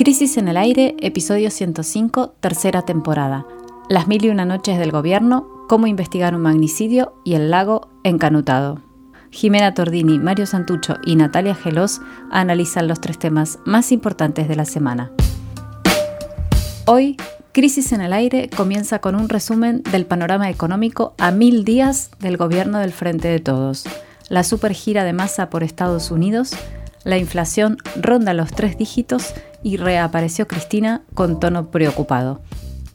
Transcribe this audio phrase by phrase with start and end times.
[0.00, 3.46] Crisis en el Aire, episodio 105, tercera temporada.
[3.90, 8.80] Las mil y una noches del gobierno, cómo investigar un magnicidio y el lago encanutado.
[9.30, 12.00] Jimena Tordini, Mario Santucho y Natalia Gelos
[12.30, 15.12] analizan los tres temas más importantes de la semana.
[16.86, 17.18] Hoy,
[17.52, 22.38] Crisis en el Aire comienza con un resumen del panorama económico a mil días del
[22.38, 23.84] gobierno del Frente de Todos,
[24.30, 26.52] la supergira de masa por Estados Unidos,
[27.04, 32.40] la inflación ronda los tres dígitos y reapareció Cristina con tono preocupado.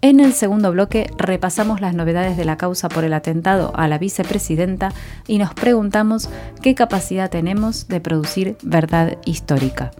[0.01, 3.97] En el segundo bloque repasamos las novedades de la causa por el atentado a la
[3.97, 4.93] vicepresidenta
[5.27, 6.29] y nos preguntamos
[6.61, 9.91] qué capacidad tenemos de producir verdad histórica.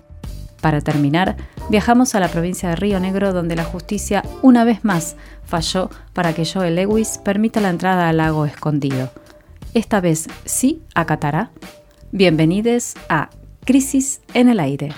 [0.61, 1.37] Para terminar,
[1.69, 6.33] viajamos a la provincia de Río Negro donde la justicia una vez más falló para
[6.33, 9.09] que Joel Lewis permita la entrada al lago escondido.
[9.73, 11.51] Esta vez sí acatará.
[12.11, 13.29] Bienvenidos a
[13.65, 14.91] Crisis en el aire.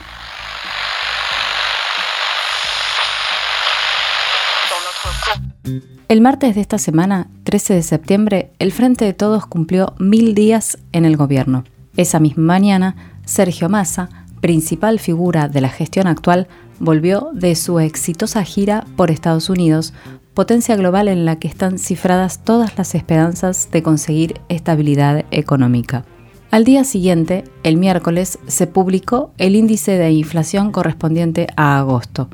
[6.07, 10.77] El martes de esta semana, 13 de septiembre, el Frente de Todos cumplió mil días
[10.93, 11.65] en el gobierno.
[11.97, 16.47] Esa misma mañana, Sergio Massa, principal figura de la gestión actual,
[16.79, 19.93] volvió de su exitosa gira por Estados Unidos,
[20.33, 26.05] potencia global en la que están cifradas todas las esperanzas de conseguir estabilidad económica.
[26.51, 32.29] Al día siguiente, el miércoles, se publicó el índice de inflación correspondiente a agosto,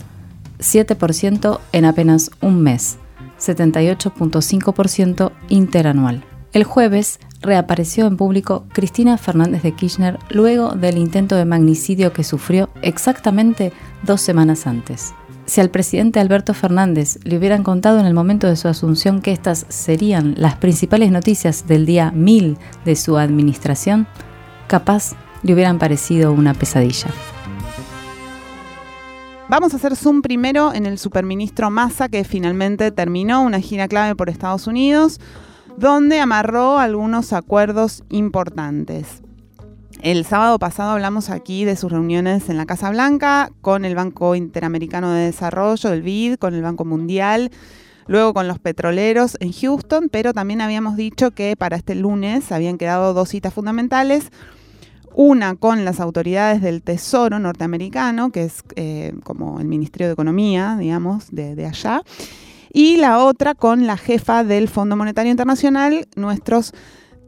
[0.59, 2.99] 7% en apenas un mes,
[3.45, 6.23] 78.5% interanual.
[6.53, 12.23] El jueves reapareció en público Cristina Fernández de Kirchner luego del intento de magnicidio que
[12.23, 15.13] sufrió exactamente dos semanas antes.
[15.45, 19.33] Si al presidente Alberto Fernández le hubieran contado en el momento de su asunción que
[19.33, 24.07] estas serían las principales noticias del día 1000 de su administración,
[24.67, 27.07] capaz le hubieran parecido una pesadilla.
[29.53, 34.15] Vamos a hacer zoom primero en el superministro Massa, que finalmente terminó una gira clave
[34.15, 35.19] por Estados Unidos,
[35.77, 39.21] donde amarró algunos acuerdos importantes.
[40.01, 44.33] El sábado pasado hablamos aquí de sus reuniones en la Casa Blanca con el Banco
[44.33, 47.51] Interamericano de Desarrollo, el BID, con el Banco Mundial,
[48.07, 52.79] luego con los petroleros en Houston, pero también habíamos dicho que para este lunes habían
[52.79, 54.31] quedado dos citas fundamentales.
[55.15, 60.75] Una con las autoridades del Tesoro norteamericano, que es eh, como el Ministerio de Economía,
[60.79, 62.01] digamos, de, allá.
[62.71, 66.73] Y la otra con la jefa del Fondo Monetario Internacional, nuestros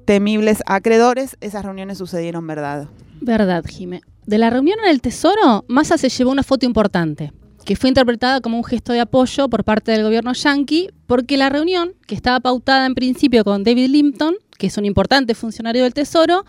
[0.06, 2.88] temibles acreedores, esas reuniones sucedieron verdad.
[3.22, 4.02] Verdad, Jime.
[4.26, 7.32] De la reunión en el Tesoro, Massa se llevó una foto importante,
[7.64, 11.50] que fue interpretada como un gesto de apoyo por parte del gobierno yanqui, porque la
[11.50, 15.94] reunión, que estaba pautada en principio con David Limpton, que es un importante funcionario del
[15.94, 16.46] Tesoro,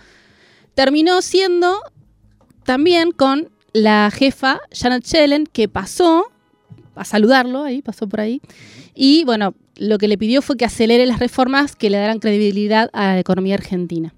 [0.76, 1.75] terminó siendo
[2.64, 6.26] también con la jefa Janet Yellen, que pasó
[6.94, 8.42] a saludarlo, ahí pasó por ahí,
[8.94, 12.91] y bueno, lo que le pidió fue que acelere las reformas que le darán credibilidad
[12.92, 14.14] a la economía argentina.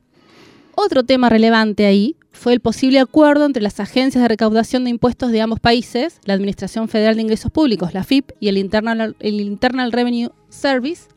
[0.75, 5.31] Otro tema relevante ahí fue el posible acuerdo entre las agencias de recaudación de impuestos
[5.31, 9.41] de ambos países, la Administración Federal de Ingresos Públicos, la FIP, y el Internal, el
[9.41, 11.09] Internal Revenue Service,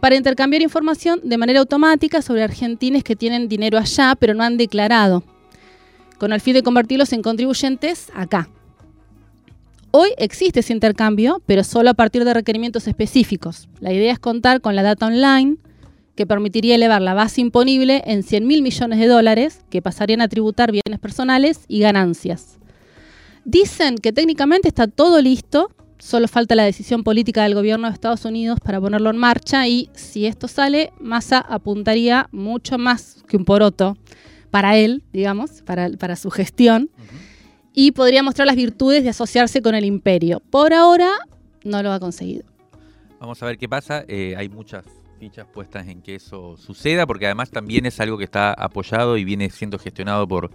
[0.00, 4.56] para intercambiar información de manera automática sobre argentines que tienen dinero allá pero no han
[4.56, 5.24] declarado,
[6.18, 8.48] con el fin de convertirlos en contribuyentes acá.
[9.90, 13.68] Hoy existe ese intercambio, pero solo a partir de requerimientos específicos.
[13.80, 15.56] La idea es contar con la data online
[16.14, 20.28] que permitiría elevar la base imponible en 100 mil millones de dólares que pasarían a
[20.28, 22.58] tributar bienes personales y ganancias.
[23.44, 28.24] Dicen que técnicamente está todo listo, solo falta la decisión política del gobierno de Estados
[28.24, 33.44] Unidos para ponerlo en marcha y si esto sale, Massa apuntaría mucho más que un
[33.44, 33.96] poroto
[34.50, 36.90] para él, digamos, para, su gestión
[37.74, 40.40] y podría mostrar las virtudes de asociarse con el imperio.
[40.50, 41.10] Por ahora
[41.64, 42.44] no lo ha conseguido.
[43.20, 44.04] Vamos a ver qué pasa.
[44.08, 44.84] Eh, hay muchas
[45.18, 49.24] fichas puestas en que eso suceda, porque además también es algo que está apoyado y
[49.24, 50.50] viene siendo gestionado por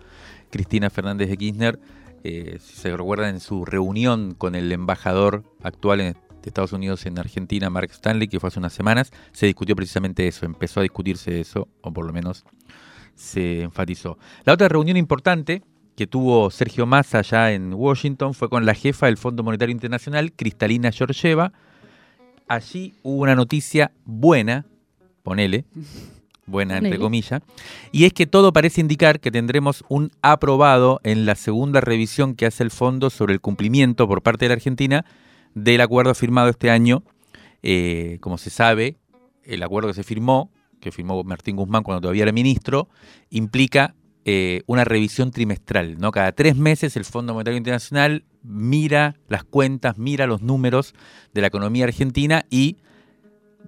[0.49, 1.79] Cristina Fernández de Kirchner.
[2.23, 6.15] Eh, si se recuerdan en su reunión con el embajador actual de
[6.45, 10.45] Estados Unidos en Argentina, Mark Stanley, que fue hace unas semanas, se discutió precisamente eso,
[10.45, 12.45] empezó a discutirse eso, o por lo menos
[13.15, 14.17] se enfatizó.
[14.45, 15.63] La otra reunión importante
[15.95, 20.31] que tuvo Sergio Massa allá en Washington fue con la jefa del Fondo Monetario Internacional,
[20.33, 21.53] Cristalina Georgieva.
[22.47, 24.65] Allí hubo una noticia buena,
[25.23, 25.65] ponele,
[26.45, 27.41] buena entre comillas,
[27.91, 32.45] y es que todo parece indicar que tendremos un aprobado en la segunda revisión que
[32.45, 35.05] hace el fondo sobre el cumplimiento por parte de la Argentina
[35.55, 37.03] del acuerdo firmado este año.
[37.61, 38.97] Eh, como se sabe,
[39.43, 42.89] el acuerdo que se firmó, que firmó Martín Guzmán cuando todavía era ministro,
[43.29, 43.95] implica
[44.25, 46.11] eh, una revisión trimestral, ¿no?
[46.11, 50.93] Cada tres meses el Fondo Monetario Internacional mira las cuentas, mira los números
[51.33, 52.77] de la economía argentina y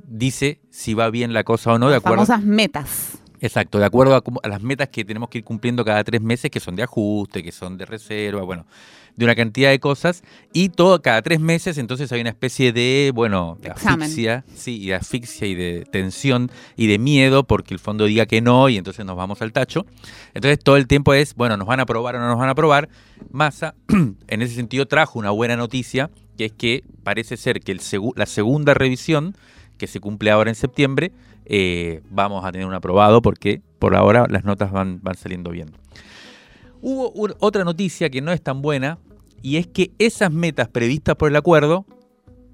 [0.07, 2.25] dice si va bien la cosa o no, de acuerdo.
[2.25, 3.17] Famosas metas.
[3.41, 6.49] Exacto, de acuerdo a, a las metas que tenemos que ir cumpliendo cada tres meses,
[6.49, 8.65] que son de ajuste, que son de reserva, bueno,
[9.15, 10.23] de una cantidad de cosas.
[10.53, 14.87] Y todo cada tres meses, entonces hay una especie de, bueno, de asfixia, sí, y
[14.87, 18.77] de asfixia y de tensión y de miedo porque el fondo diga que no y
[18.77, 19.85] entonces nos vamos al tacho.
[20.33, 22.51] Entonces todo el tiempo es, bueno, nos van a aprobar o no nos van a
[22.51, 22.89] aprobar.
[23.31, 23.75] Massa,
[24.27, 27.81] en ese sentido, trajo una buena noticia, que es que parece ser que el
[28.15, 29.35] la segunda revisión,
[29.77, 31.11] que se cumple ahora en septiembre,
[31.45, 35.71] eh, vamos a tener un aprobado porque por ahora las notas van, van saliendo bien.
[36.81, 38.99] Hubo un- otra noticia que no es tan buena
[39.41, 41.85] y es que esas metas previstas por el acuerdo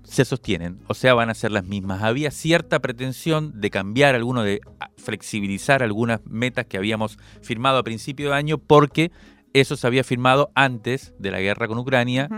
[0.03, 2.01] se sostienen, o sea, van a ser las mismas.
[2.01, 4.59] Había cierta pretensión de cambiar alguno, de
[4.97, 9.11] flexibilizar algunas metas que habíamos firmado a principio de año porque
[9.53, 12.29] eso se había firmado antes de la guerra con Ucrania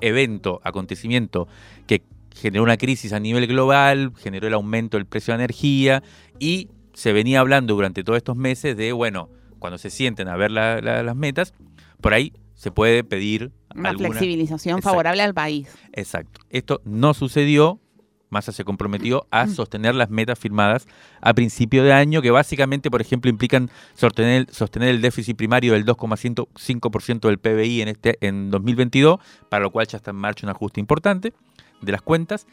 [0.00, 1.48] evento, acontecimiento
[1.86, 2.02] que
[2.36, 6.02] generó una crisis a nivel global, generó el aumento del precio de la energía
[6.38, 9.28] y se venía hablando durante todos estos meses de, bueno,
[9.58, 11.54] cuando se sienten a ver la- la- las metas,
[12.00, 14.08] por ahí se puede pedir Una alguna...
[14.10, 14.90] flexibilización Exacto.
[14.90, 15.68] favorable al país.
[15.92, 16.40] Exacto.
[16.50, 17.80] Esto no sucedió.
[18.28, 20.86] Massa se comprometió a sostener las metas firmadas
[21.20, 25.84] a principio de año, que básicamente, por ejemplo, implican sostener, sostener el déficit primario del
[25.84, 29.18] 2,5% del PBI en, este, en 2022,
[29.48, 31.32] para lo cual ya está en marcha un ajuste importante
[31.80, 32.46] de las cuentas.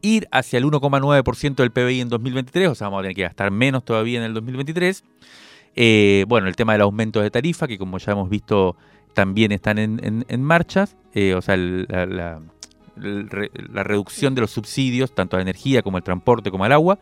[0.00, 3.50] Ir hacia el 1,9% del PBI en 2023, o sea, vamos a tener que gastar
[3.50, 5.04] menos todavía en el 2023.
[5.74, 8.76] Eh, bueno, el tema del aumento de tarifa, que como ya hemos visto
[9.14, 12.40] también están en, en, marcha, eh, o sea, la, la-
[12.96, 16.98] la reducción de los subsidios, tanto a la energía como al transporte como al agua,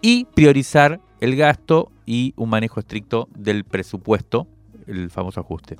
[0.00, 4.46] y priorizar el gasto y un manejo estricto del presupuesto,
[4.86, 5.76] el famoso ajuste.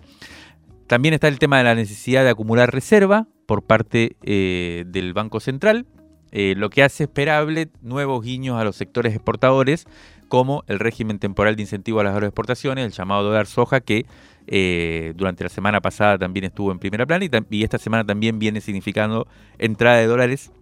[0.86, 5.40] También está el tema de la necesidad de acumular reserva por parte eh, del Banco
[5.40, 5.86] Central,
[6.32, 9.86] eh, lo que hace esperable nuevos guiños a los sectores exportadores,
[10.28, 14.04] como el régimen temporal de incentivo a las agroexportaciones, el llamado dólar soja, que
[14.48, 18.60] eh, durante la semana pasada también estuvo en primera plana y, esta semana también viene
[18.60, 20.52] significando entrada de dólares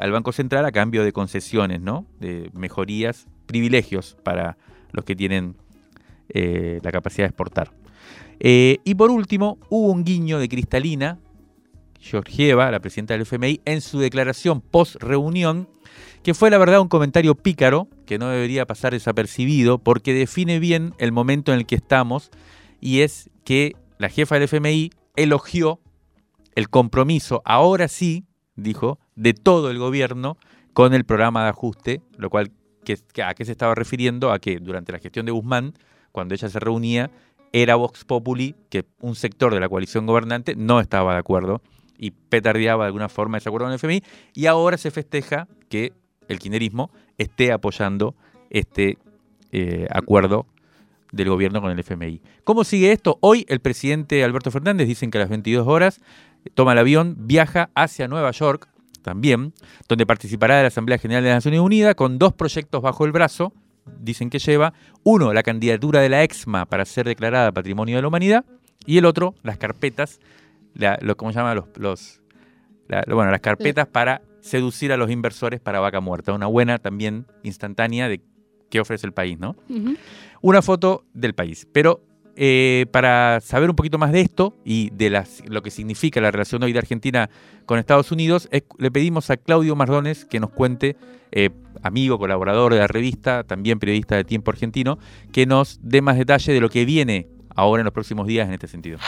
[0.00, 2.06] al Banco Central a cambio de concesiones, ¿no?
[2.20, 4.56] de mejorías, privilegios para
[4.92, 5.56] los que tienen
[6.32, 7.72] la capacidad de exportar.
[8.38, 11.18] Y por último, hubo un guiño de Cristalina,
[12.06, 15.68] Georgieva, la presidenta del FMI, en su declaración post-reunión,
[16.22, 20.94] que fue la verdad un comentario pícaro, que no debería pasar desapercibido, porque define bien
[20.98, 22.30] el momento en el que estamos,
[22.80, 25.80] y es que la jefa del FMI elogió
[26.54, 28.24] el compromiso, ahora sí,
[28.54, 30.38] dijo, de todo el gobierno
[30.72, 32.50] con el programa de ajuste, lo cual,
[33.24, 34.32] ¿a qué se estaba refiriendo?
[34.32, 35.74] A que durante la gestión de Guzmán,
[36.12, 37.10] cuando ella se reunía,
[37.52, 41.62] era Vox Populi, que un sector de la coalición gobernante no estaba de acuerdo
[41.98, 44.02] y petardeaba de alguna forma ese acuerdo con el FMI,
[44.34, 45.92] y ahora se festeja que
[46.28, 48.14] el kirchnerismo esté apoyando
[48.50, 48.98] este
[49.52, 50.46] eh, acuerdo
[51.12, 52.20] del gobierno con el FMI.
[52.44, 53.18] ¿Cómo sigue esto?
[53.20, 56.00] Hoy el presidente Alberto Fernández, dicen que a las 22 horas,
[56.54, 58.68] toma el avión, viaja hacia Nueva York
[59.02, 59.52] también,
[59.88, 63.12] donde participará de la Asamblea General de las Naciones Unidas con dos proyectos bajo el
[63.12, 63.52] brazo,
[64.00, 68.08] dicen que lleva, uno, la candidatura de la EXMA para ser declarada Patrimonio de la
[68.08, 68.44] Humanidad,
[68.84, 70.20] y el otro, las carpetas,
[70.78, 71.54] la- lo, ¿cómo se llama?
[71.54, 72.20] Los, los-
[72.88, 76.32] la- bueno, las carpetas para seducir a los inversores para vaca muerta.
[76.32, 78.20] Una buena también instantánea de
[78.70, 79.56] qué ofrece el país, ¿no?
[80.40, 81.66] Una foto del país.
[81.72, 82.02] Pero
[82.36, 86.30] eh, para saber un poquito más de esto y de las, lo que significa la
[86.30, 87.30] relación hoy de Argentina
[87.64, 90.96] con Estados Unidos, es- le pedimos a Claudio Mardones que nos cuente,
[91.32, 91.50] eh,
[91.82, 94.98] amigo, colaborador de la revista, también periodista de Tiempo Argentino,
[95.32, 98.52] que nos dé más detalle de lo que viene ahora en los próximos días en
[98.54, 98.98] este sentido.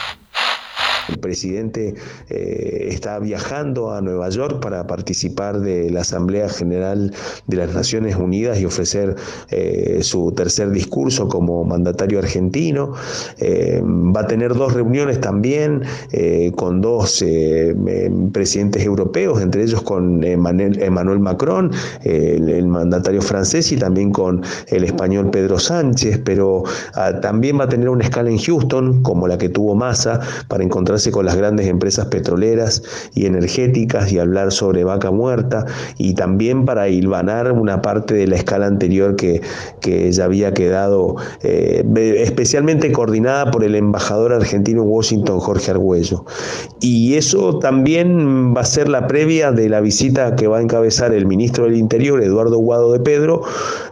[1.09, 1.95] El presidente
[2.29, 7.13] eh, está viajando a Nueva York para participar de la Asamblea General
[7.47, 9.17] de las Naciones Unidas y ofrecer
[9.51, 12.93] eh, su tercer discurso como mandatario argentino.
[13.39, 15.83] Eh, va a tener dos reuniones también
[16.57, 17.25] con dos
[18.33, 21.71] presidentes europeos, entre ellos con Emmanuel, Macron,
[22.03, 27.69] el, mandatario francés, y también con el español Pedro Sánchez, pero ah, también va a
[27.69, 31.67] tener una escala en Houston, como la que tuvo Massa, para encontrarse con las grandes
[31.67, 32.83] empresas petroleras
[33.15, 35.65] y energéticas y hablar sobre vaca muerta
[35.97, 39.41] y también para hilvanar una parte de la escala anterior que,
[39.81, 41.85] que ya había quedado eh,
[42.19, 46.25] especialmente coordinada por el embajador argentino en Washington, Jorge Argüello.
[46.81, 51.15] Y eso también va a ser la previa de la visita que va a encabezar
[51.15, 53.43] el ministro del Interior, Eduardo Guado de Pedro,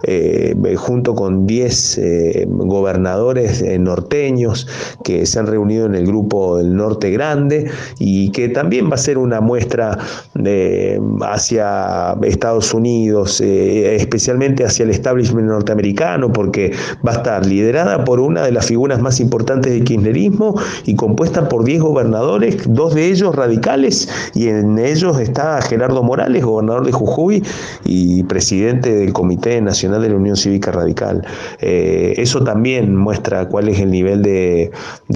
[0.03, 4.67] eh, junto con 10 eh, gobernadores norteños
[5.05, 8.99] que se han reunido en el grupo del Norte Grande y que también va a
[8.99, 9.99] ser una muestra
[10.35, 16.73] de, hacia Estados Unidos, especialmente hacia el establishment norteamericano, porque
[17.07, 21.49] va a estar liderada por una de las figuras más importantes del kirchnerismo y compuesta
[21.49, 26.93] por 10 gobernadores, dos de ellos radicales, y en ellos está Gerardo Morales, gobernador de
[26.93, 27.43] Jujuy
[27.85, 31.27] y presidente del Comité Nacional de la Unión Cívica Radical.
[31.61, 34.71] Eh, eso también muestra cuál es el nivel de,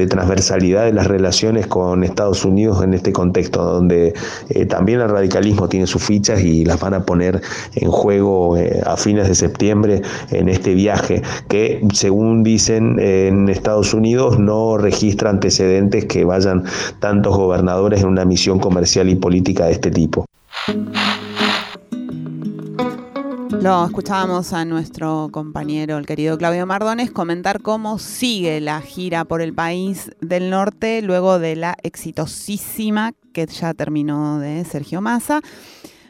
[0.08, 4.14] transversalidad de las relaciones con Estados Unidos en este contexto, donde
[4.49, 7.40] eh, también el radicalismo tiene sus fichas y las van a poner
[7.75, 13.95] en juego eh, a fines de septiembre en este viaje que, según dicen en Estados
[13.95, 16.64] Unidos, no registra antecedentes que vayan
[16.99, 20.26] tantos gobernadores en una misión comercial y política de este tipo.
[23.50, 29.42] Lo escuchábamos a nuestro compañero, el querido Claudio Mardones, comentar cómo sigue la gira por
[29.42, 35.42] el país del norte luego de la exitosísima que ya terminó de Sergio Massa.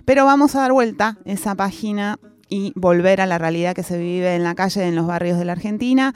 [0.05, 2.19] Pero vamos a dar vuelta esa página
[2.49, 5.47] y volver a la realidad que se vive en la calle, en los barrios de
[5.47, 6.15] la Argentina.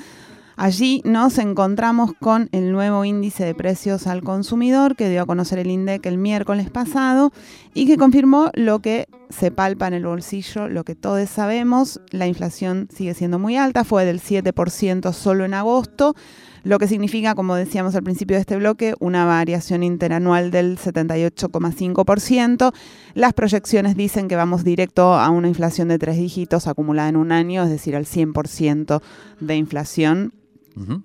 [0.56, 5.58] Allí nos encontramos con el nuevo índice de precios al consumidor que dio a conocer
[5.58, 7.32] el INDEC el miércoles pasado
[7.74, 12.28] y que confirmó lo que se palpa en el bolsillo, lo que todos sabemos, la
[12.28, 16.14] inflación sigue siendo muy alta, fue del 7% solo en agosto,
[16.62, 22.72] lo que significa, como decíamos al principio de este bloque, una variación interanual del 78,5%.
[23.14, 27.32] Las proyecciones dicen que vamos directo a una inflación de tres dígitos acumulada en un
[27.32, 29.02] año, es decir, al 100%
[29.40, 30.32] de inflación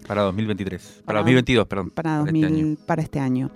[0.07, 1.03] para 2023.
[1.05, 1.89] Para, 2022, perdón.
[1.91, 3.51] Para, este para este año.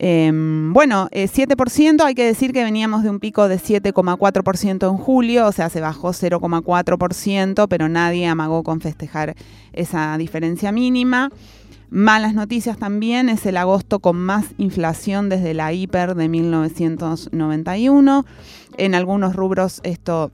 [0.00, 4.96] Em, bueno, 7%, eh, hay que decir que veníamos de un pico de 7,4% en
[4.96, 9.34] julio, o sea, se bajó 0,4%, pero nadie amagó con festejar
[9.72, 11.30] esa diferencia mínima.
[11.90, 18.24] Malas noticias también, es el agosto con más inflación desde la hiper de 1991.
[18.76, 20.30] En algunos rubros esto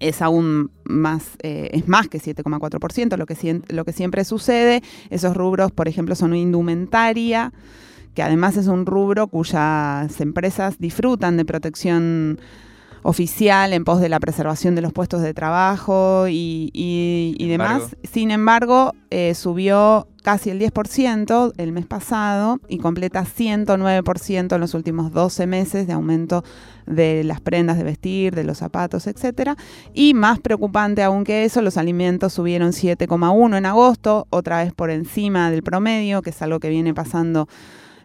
[0.00, 4.82] es aún más, eh, es más que 7,4%, lo que, lo que siempre sucede.
[5.10, 7.52] Esos rubros, por ejemplo, son indumentaria,
[8.14, 12.40] que además es un rubro cuyas empresas disfrutan de protección
[13.02, 17.96] oficial en pos de la preservación de los puestos de trabajo y, demás.
[18.04, 24.74] Sin embargo, eh, subió casi el 10% el mes pasado y completa 109% en los
[24.74, 26.44] últimos 12 meses de aumento
[26.86, 29.52] de las prendas de vestir, de los zapatos, etc.
[29.94, 34.90] Y más preocupante aún que eso, los alimentos subieron 7,1 en agosto, otra vez por
[34.90, 37.48] encima del promedio, que es algo que viene pasando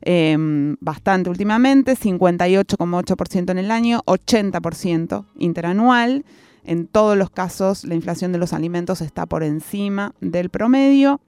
[0.05, 6.25] Em, bastante últimamente, 58,8% en el año, 80% interanual.
[6.65, 11.21] En todos los casos la inflación de los alimentos está por encima del promedio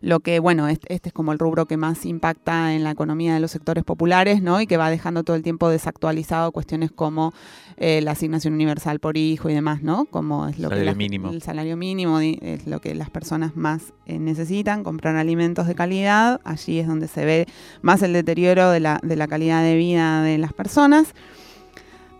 [0.00, 3.40] lo que, bueno, este, es como el rubro que más impacta en la economía de
[3.40, 4.60] los sectores populares, ¿no?
[4.60, 7.32] Y que va dejando todo el tiempo desactualizado cuestiones como
[7.76, 10.06] eh, la asignación universal por hijo y demás, ¿no?
[10.06, 11.30] Como es lo salario que mínimo.
[11.30, 16.40] el salario mínimo es lo que las personas más eh, necesitan, comprar alimentos de calidad,
[16.44, 17.46] allí es donde se ve
[17.82, 21.14] más el deterioro de la, de la calidad de vida de las personas.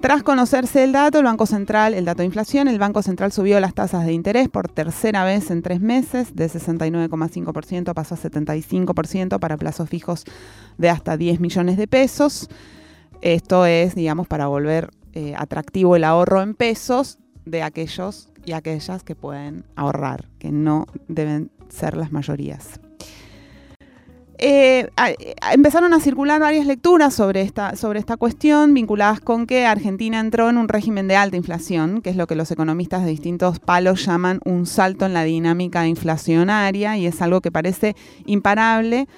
[0.00, 3.58] Tras conocerse el dato, el Banco Central, el dato de inflación, el Banco Central subió
[3.58, 9.40] las tasas de interés por tercera vez en tres meses, de 69,5% pasó a 75%
[9.40, 10.24] para plazos fijos
[10.76, 12.48] de hasta 10 millones de pesos.
[13.22, 19.02] Esto es, digamos, para volver eh, atractivo el ahorro en pesos de aquellos y aquellas
[19.02, 22.78] que pueden ahorrar, que no deben ser las mayorías.
[24.40, 24.88] Eh,
[25.52, 30.48] empezaron a circular varias lecturas sobre esta, sobre esta cuestión vinculadas con que Argentina entró
[30.48, 34.06] en un régimen de alta inflación, que es lo que los economistas de distintos palos
[34.06, 39.08] llaman un salto en la dinámica inflacionaria y es algo que parece imparable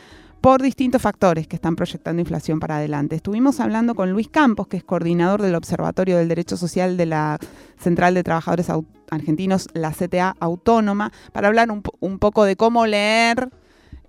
[0.40, 3.16] por distintos factores que están proyectando inflación para adelante.
[3.16, 7.38] Estuvimos hablando con Luis Campos, que es coordinador del Observatorio del Derecho Social de la
[7.78, 8.68] Central de Trabajadores
[9.10, 13.50] Argentinos, la CTA Autónoma, para hablar un, un poco de cómo leer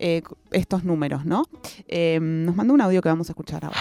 [0.03, 1.46] eh, estos números, ¿no?
[1.88, 3.77] Eh, nos mandó un audio que vamos a escuchar ahora.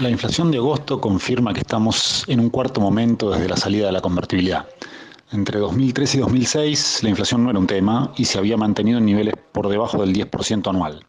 [0.00, 3.92] La inflación de agosto confirma que estamos en un cuarto momento desde la salida de
[3.92, 4.66] la convertibilidad.
[5.32, 9.06] Entre 2003 y 2006 la inflación no era un tema y se había mantenido en
[9.06, 11.06] niveles por debajo del 10% anual.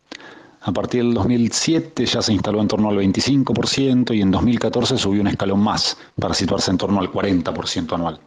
[0.62, 5.20] A partir del 2007 ya se instaló en torno al 25% y en 2014 subió
[5.20, 8.22] un escalón más para situarse en torno al 40% anual.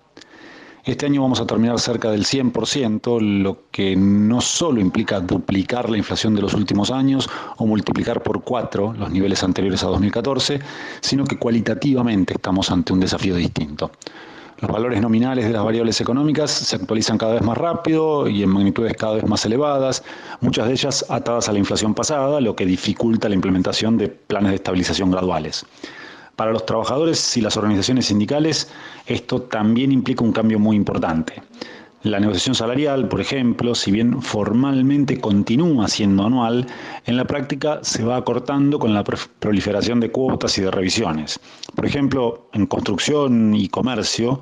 [0.85, 5.99] Este año vamos a terminar cerca del 100%, lo que no solo implica duplicar la
[5.99, 10.59] inflación de los últimos años o multiplicar por cuatro los niveles anteriores a 2014,
[11.03, 13.91] sino que cualitativamente estamos ante un desafío distinto.
[14.61, 18.49] Los valores nominales de las variables económicas se actualizan cada vez más rápido y en
[18.49, 20.03] magnitudes cada vez más elevadas,
[20.41, 24.51] muchas de ellas atadas a la inflación pasada, lo que dificulta la implementación de planes
[24.51, 25.67] de estabilización graduales.
[26.37, 28.71] Para los trabajadores y las organizaciones sindicales,
[29.07, 31.43] esto también implica un cambio muy importante.
[32.03, 36.67] La negociación salarial, por ejemplo, si bien formalmente continúa siendo anual,
[37.05, 41.39] en la práctica se va acortando con la proliferación de cuotas y de revisiones.
[41.77, 44.41] Por ejemplo, en construcción y comercio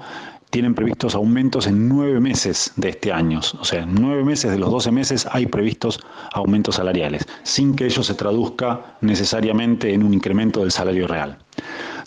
[0.51, 3.41] tienen previstos aumentos en nueve meses de este año.
[3.61, 6.01] O sea, en nueve meses de los doce meses hay previstos
[6.33, 11.39] aumentos salariales, sin que ello se traduzca necesariamente en un incremento del salario real.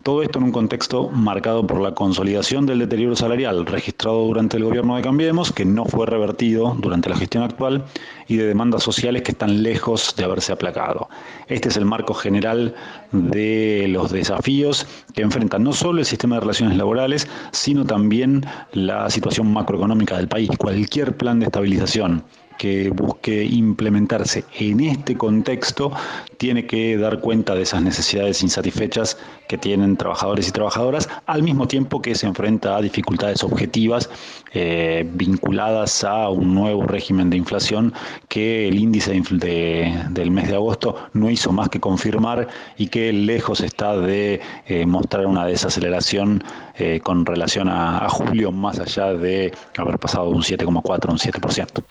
[0.03, 4.63] Todo esto en un contexto marcado por la consolidación del deterioro salarial registrado durante el
[4.63, 7.85] gobierno de Cambiemos, que no fue revertido durante la gestión actual,
[8.27, 11.07] y de demandas sociales que están lejos de haberse aplacado.
[11.47, 12.73] Este es el marco general
[13.11, 19.07] de los desafíos que enfrenta no solo el sistema de relaciones laborales, sino también la
[19.11, 20.49] situación macroeconómica del país.
[20.57, 22.23] Cualquier plan de estabilización
[22.61, 25.91] que busque implementarse en este contexto
[26.37, 31.67] tiene que dar cuenta de esas necesidades insatisfechas que tienen trabajadores y trabajadoras, al mismo
[31.67, 34.11] tiempo que se enfrenta a dificultades objetivas
[34.53, 37.95] eh, vinculadas a un nuevo régimen de inflación
[38.27, 43.61] que el índice del mes de agosto no hizo más que confirmar y que lejos
[43.61, 46.43] está de eh, mostrar una desaceleración
[46.75, 51.17] eh, con relación a, julio, más allá de haber pasado de un 7,4 a un
[51.17, 51.83] 7%.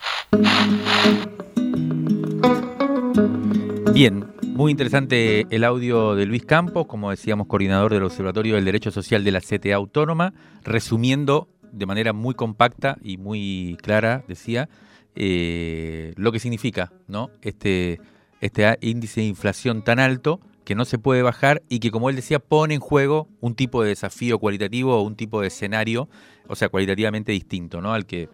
[3.92, 8.90] Bien, muy interesante el audio de Luis Campos, como decíamos, coordinador del Observatorio del Derecho
[8.90, 10.32] Social de la CTA Autónoma,
[10.62, 14.68] resumiendo de manera muy compacta y muy clara, decía,
[15.14, 17.30] eh, lo que significa ¿no?
[17.42, 18.00] este,
[18.40, 22.14] este índice de inflación tan alto que no se puede bajar y que, como él
[22.14, 26.08] decía, pone en juego un tipo de desafío cualitativo o un tipo de escenario,
[26.46, 27.92] o sea, cualitativamente distinto ¿no?
[27.92, 28.28] al que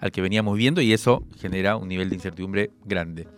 [0.00, 3.28] al que veníamos viendo y eso genera un nivel de incertidumbre grande.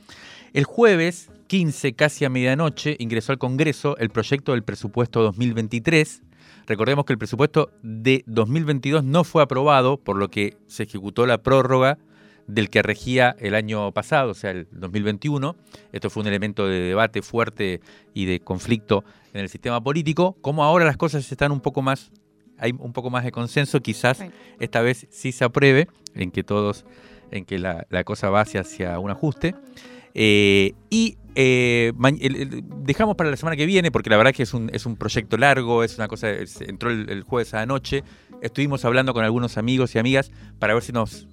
[0.55, 6.23] El jueves 15, casi a medianoche, ingresó al Congreso el proyecto del presupuesto 2023.
[6.67, 11.43] Recordemos que el presupuesto de 2022 no fue aprobado, por lo que se ejecutó la
[11.43, 11.99] prórroga
[12.49, 15.54] del que regía el año pasado, o sea, el 2021.
[15.93, 17.80] Esto fue un elemento de debate fuerte
[18.15, 20.37] y de conflicto en el sistema político.
[20.41, 22.11] Como ahora las cosas están un poco más
[22.58, 24.19] hay un poco más de consenso, quizás
[24.58, 26.84] esta vez sí se apruebe, en que todos,
[27.30, 29.54] en que la, cosa va hacia, un ajuste.
[30.15, 31.93] Eh, y eh,
[32.84, 35.37] dejamos para la semana que viene, porque la verdad que es un, es un proyecto
[35.37, 36.30] largo, es una cosa,
[36.61, 38.02] entró el, jueves a la noche,
[38.43, 41.28] estuvimos hablando con algunos amigos y amigas para ver si nos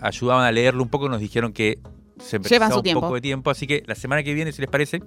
[0.00, 1.78] ayudaban a leerlo un poco, nos dijeron que
[2.18, 5.02] se Lleva un poco de tiempo, así que la semana que viene, si les parece,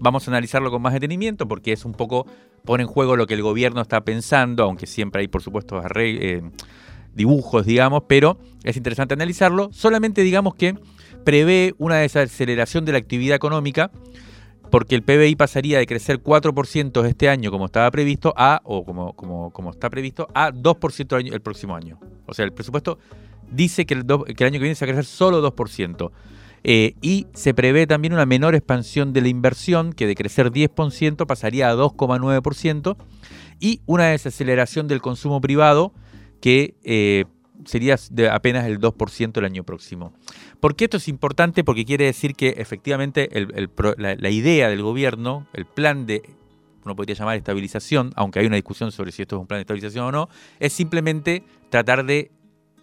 [0.00, 2.26] vamos a analizarlo con más detenimiento, porque es un poco,
[2.64, 6.42] pone en juego lo que el gobierno está pensando, aunque siempre hay, por supuesto, eh,
[7.14, 9.70] dibujos, digamos, pero es interesante analizarlo.
[9.72, 10.74] Solamente digamos que
[11.24, 13.90] prevé una desaceleración de la actividad económica,
[14.70, 19.12] porque el PBI pasaría de crecer 4% este año, como estaba previsto, a, o como,
[19.14, 22.00] como, como está previsto, a 2% el, próximo año.
[22.26, 22.98] O sea, el presupuesto
[23.50, 26.10] dice que el, año que viene se va a crecer solo 2%.
[26.66, 31.26] Eh, y se prevé también una menor expansión de la inversión, que de crecer 10%
[31.26, 32.96] pasaría a 2,9%,
[33.60, 35.92] y una desaceleración del consumo privado,
[36.40, 37.26] que eh,
[37.66, 40.14] sería de apenas el 2% el año próximo.
[40.60, 41.64] ¿Por qué esto es importante?
[41.64, 43.28] Porque quiere decir que efectivamente
[43.96, 46.22] la, la idea del gobierno, el plan de
[46.84, 49.62] uno podría llamar estabilización, aunque hay una discusión sobre si esto es un plan de
[49.62, 50.28] estabilización o no,
[50.60, 52.30] es simplemente tratar de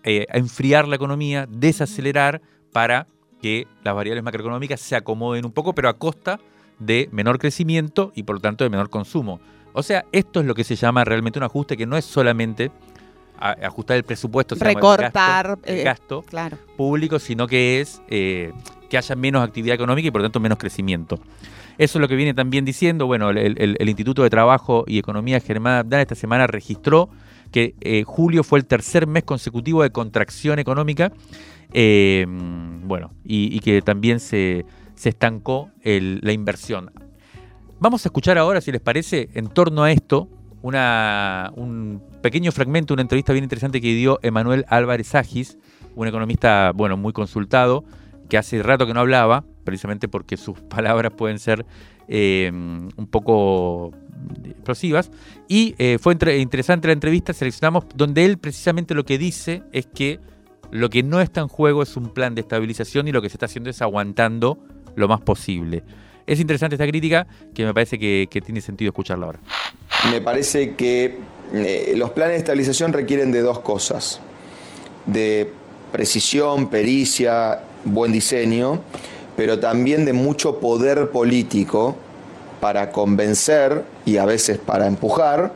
[0.03, 3.07] eh, enfriar la economía, desacelerar para
[3.41, 6.39] que las variables macroeconómicas se acomoden un poco, pero a costa
[6.79, 9.39] de menor crecimiento y por lo tanto de menor consumo.
[9.73, 12.71] O sea, esto es lo que se llama realmente un ajuste que no es solamente
[13.41, 18.53] ajustar el presupuesto, recortar el gasto, eh, público, sino que es eh,
[18.87, 21.19] que haya menos actividad económica y por lo tanto menos crecimiento.
[21.77, 25.79] Eso es lo que viene también diciendo, bueno, el, Instituto de Trabajo y Economía Germán
[25.79, 27.09] Abdán esta semana registró
[27.51, 31.11] que eh, julio fue el tercer mes consecutivo de contracción económica
[31.73, 34.65] eh, bueno, y, que también se,
[35.03, 36.91] estancó la inversión.
[37.79, 40.29] Vamos a escuchar ahora, si les parece, en torno a esto,
[40.61, 45.57] un pequeño fragmento, una entrevista bien interesante que dio Emanuel Álvarez Agis,
[45.95, 47.83] un economista, bueno, muy consultado,
[48.29, 51.65] que hace rato que no hablaba, precisamente porque sus palabras pueden ser
[52.07, 53.91] eh, un poco
[54.45, 55.11] explosivas.
[55.47, 60.19] Y eh, fue interesante la entrevista, seleccionamos donde él precisamente lo que dice es que
[60.71, 63.35] lo que no está en juego es un plan de estabilización y lo que se
[63.35, 64.57] está haciendo es aguantando
[64.95, 65.83] lo más posible.
[66.25, 69.39] Es interesante esta crítica que me parece que, tiene sentido escucharla ahora.
[70.09, 71.17] Me parece que
[71.53, 74.21] eh, los planes de estabilización requieren de dos cosas.
[75.05, 75.51] De
[75.91, 78.81] precisión, pericia, buen diseño,
[79.35, 81.97] pero también de mucho poder político
[82.61, 85.51] para convencer y a veces para empujar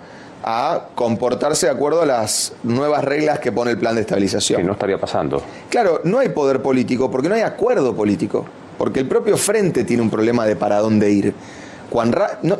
[0.47, 4.61] a comportarse de acuerdo a las nuevas reglas que pone el plan de estabilización.
[4.61, 5.41] Que no estaría pasando.
[5.69, 8.45] Claro, no hay poder político porque no hay acuerdo político,
[8.77, 11.33] porque el propio frente tiene un problema de para dónde ir.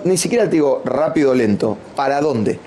[0.04, 2.60] ni siquiera te digo rápido o lento, ¿para dónde?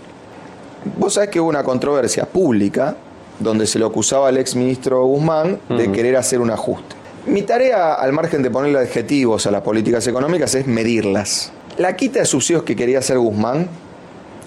[0.97, 2.95] Vos sabés que hubo una controversia pública
[3.41, 6.95] donde se le acusaba al ex ministro Guzmán de querer hacer un ajuste.
[7.27, 11.53] Mi tarea, al margen de ponerle adjetivos a las políticas económicas, es medirlas.
[11.79, 13.69] La quita de subsidios que quería hacer Guzmán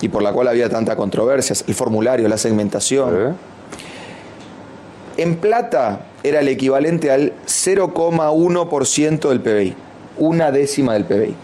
[0.01, 3.37] y por la cual había tanta controversia, el formulario, la segmentación.
[5.15, 9.75] En plata era el equivalente al 0,1% del PBI,
[10.17, 11.35] una décima del PBI.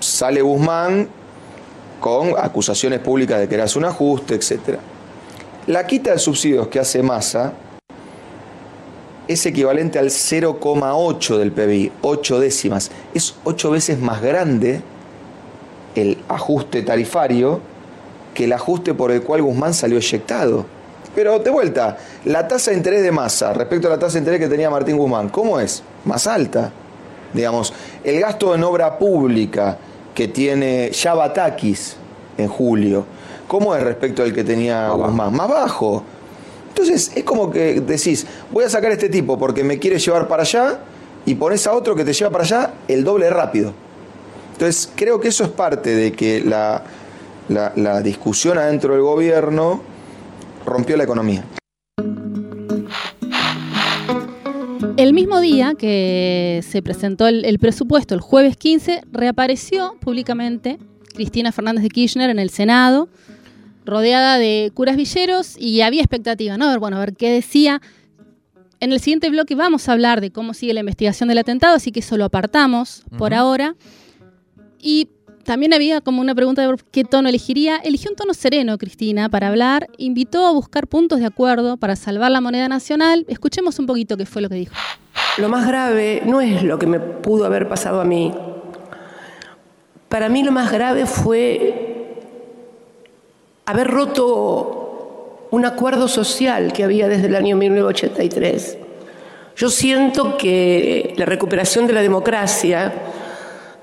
[0.00, 1.08] Sale Guzmán
[2.00, 4.78] con acusaciones públicas de que era un ajuste, etc.
[5.66, 7.54] La quita de subsidios que hace Massa
[9.28, 12.90] es equivalente al 0,8 del PBI, 8 décimas.
[13.14, 14.80] Es 8 veces más grande
[15.94, 17.60] el ajuste tarifario
[18.32, 20.64] que el ajuste por el cual Guzmán salió eyectado.
[21.14, 24.40] Pero de vuelta, la tasa de interés de masa respecto a la tasa de interés
[24.40, 25.82] que tenía Martín Guzmán, ¿cómo es?
[26.04, 26.72] Más alta.
[27.34, 29.76] Digamos, el gasto en obra pública
[30.14, 31.96] que tiene Yavatakis
[32.38, 33.04] en julio,
[33.46, 35.34] ¿cómo es respecto al que tenía Guzmán?
[35.34, 36.02] Más bajo.
[36.78, 40.28] Entonces es como que decís, voy a sacar a este tipo porque me quiere llevar
[40.28, 40.78] para allá
[41.26, 43.74] y pones a otro que te lleva para allá el doble rápido.
[44.52, 46.84] Entonces, creo que eso es parte de que la,
[48.02, 49.82] discusión adentro del gobierno
[50.64, 51.44] rompió la economía.
[54.96, 60.78] El mismo día que se presentó el, el, presupuesto, el jueves 15, reapareció públicamente
[61.12, 63.08] Cristina Fernández de Kirchner en el Senado,
[63.88, 66.66] rodeada de curas villeros, y había expectativa, ¿no?
[66.66, 67.80] A ver, bueno, a ver qué decía.
[68.80, 71.90] En el siguiente bloque vamos a hablar de cómo sigue la investigación del atentado, así
[71.90, 73.74] que eso lo apartamos por ahora.
[74.78, 75.08] Y
[75.42, 77.78] también había como una pregunta de qué tono elegiría.
[77.78, 79.88] Eligió un tono sereno, Cristina, para hablar.
[79.96, 83.24] Invitó a buscar puntos de acuerdo para salvar la moneda nacional.
[83.28, 84.74] Escuchemos un poquito qué fue lo que dijo.
[85.38, 88.30] Lo más grave no es lo que me pudo haber pasado a mí.
[90.10, 91.87] Para mí lo más grave fue
[93.68, 98.78] haber roto un acuerdo social que había desde el año 1983.
[99.56, 102.94] Yo siento que la recuperación de la democracia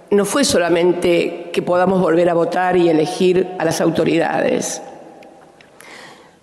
[0.10, 4.82] no fue solamente que podamos volver a votar y elegir a las autoridades.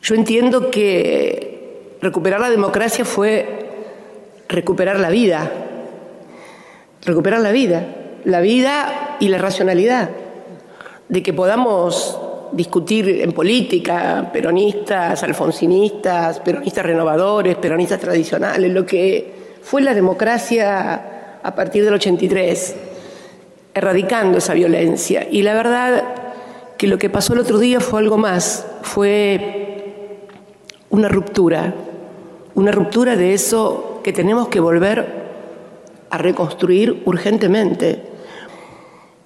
[0.03, 3.71] Yo entiendo que recuperar la democracia fue
[4.49, 5.51] recuperar la vida,
[7.05, 7.87] recuperar la vida,
[8.25, 10.11] la vida y la racionalidad,
[11.09, 12.21] de que podamos
[12.53, 21.55] discutir en política, peronistas, alfonsinistas, peronistas renovadores, peronistas tradicionales, lo que fue la democracia a
[21.55, 22.77] partir del 83
[23.75, 25.27] erradicando esa violencia.
[25.31, 26.05] Y la verdad
[26.77, 30.27] que lo que pasó el otro día fue algo más, fue
[30.91, 31.75] una ruptura,
[32.55, 35.23] una ruptura de eso que tenemos que volver
[36.11, 38.02] a reconstruir urgentemente.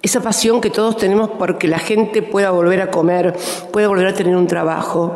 [0.07, 3.35] Esa pasión que todos tenemos porque la gente pueda volver a comer,
[3.73, 5.11] pueda volver a tener un trabajo,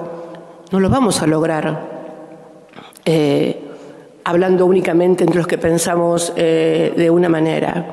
[0.69, 2.19] no lo vamos a lograr
[3.05, 3.57] eh,
[4.25, 7.85] hablando únicamente entre los que pensamos eh, de una manera.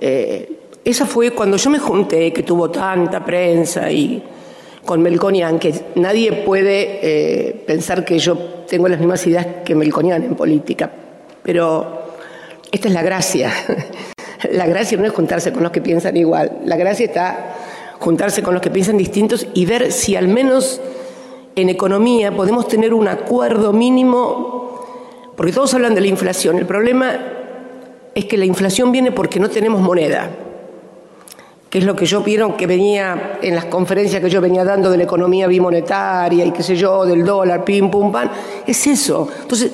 [0.00, 4.20] Eh, esa fue cuando yo me junté, que tuvo tanta prensa y
[4.84, 10.34] con Melconian, que nadie puede pensar que yo tengo las mismas ideas que Melconian en
[10.34, 10.90] política,
[11.40, 12.16] pero
[12.72, 13.52] esta es la gracia.
[14.52, 17.54] la gracia no es juntarse con los que piensan igual, la gracia está
[17.98, 20.80] juntarse con los que piensan distintos y ver si al menos
[21.54, 24.86] en economía podemos tener un acuerdo mínimo,
[25.36, 27.18] porque todos hablan de la inflación, el problema
[28.14, 30.30] es que la inflación viene porque no tenemos moneda,
[31.68, 34.90] que es lo que yo vieron que venía en las conferencias que yo venía dando
[34.90, 38.30] de la economía bimonetaria y qué sé yo, del dólar, pim, pum, pam,
[38.66, 39.28] es eso.
[39.42, 39.72] Entonces,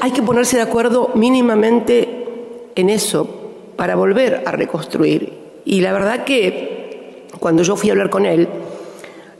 [0.00, 3.41] hay que ponerse de acuerdo mínimamente en eso
[3.76, 5.32] para volver a reconstruir.
[5.64, 8.48] Y la verdad que cuando yo fui a hablar con él,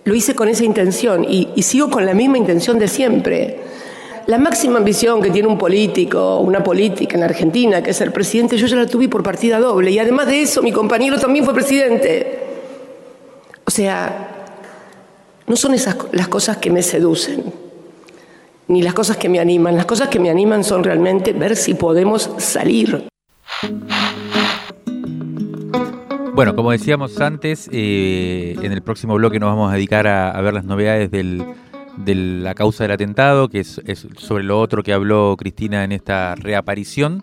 [0.05, 3.59] lo hice con esa intención y, y sigo con la misma intención de siempre.
[4.27, 8.13] la máxima ambición que tiene un político, una política en la Argentina, que es ser
[8.13, 9.91] presidente, yo ya la tuve por partida doble.
[9.91, 12.41] Y además de eso, mi compañero también fue presidente.
[13.65, 14.29] O sea,
[15.47, 17.53] no son esas las cosas que me seducen,
[18.69, 19.77] ni las cosas que me animan.
[19.77, 23.09] Las cosas que me animan son realmente ver si podemos salir.
[26.35, 30.55] Bueno, como decíamos antes, eh, en el próximo bloque nos vamos a dedicar a, ver
[30.55, 33.81] las novedades de la causa del atentado, que es,
[34.17, 37.23] sobre lo otro que habló Cristina en esta reaparición.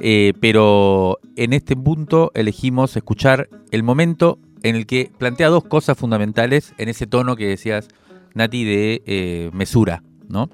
[0.00, 5.98] Eh, pero en este punto elegimos escuchar el momento en el que plantea dos cosas
[5.98, 7.88] fundamentales en ese tono que decías,
[8.34, 10.02] Nati, de eh, mesura.
[10.28, 10.48] ¿no?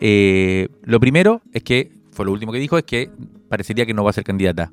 [0.00, 3.08] lo primero es que, fue lo último que dijo, es que
[3.48, 4.72] parecería que no va a ser candidata.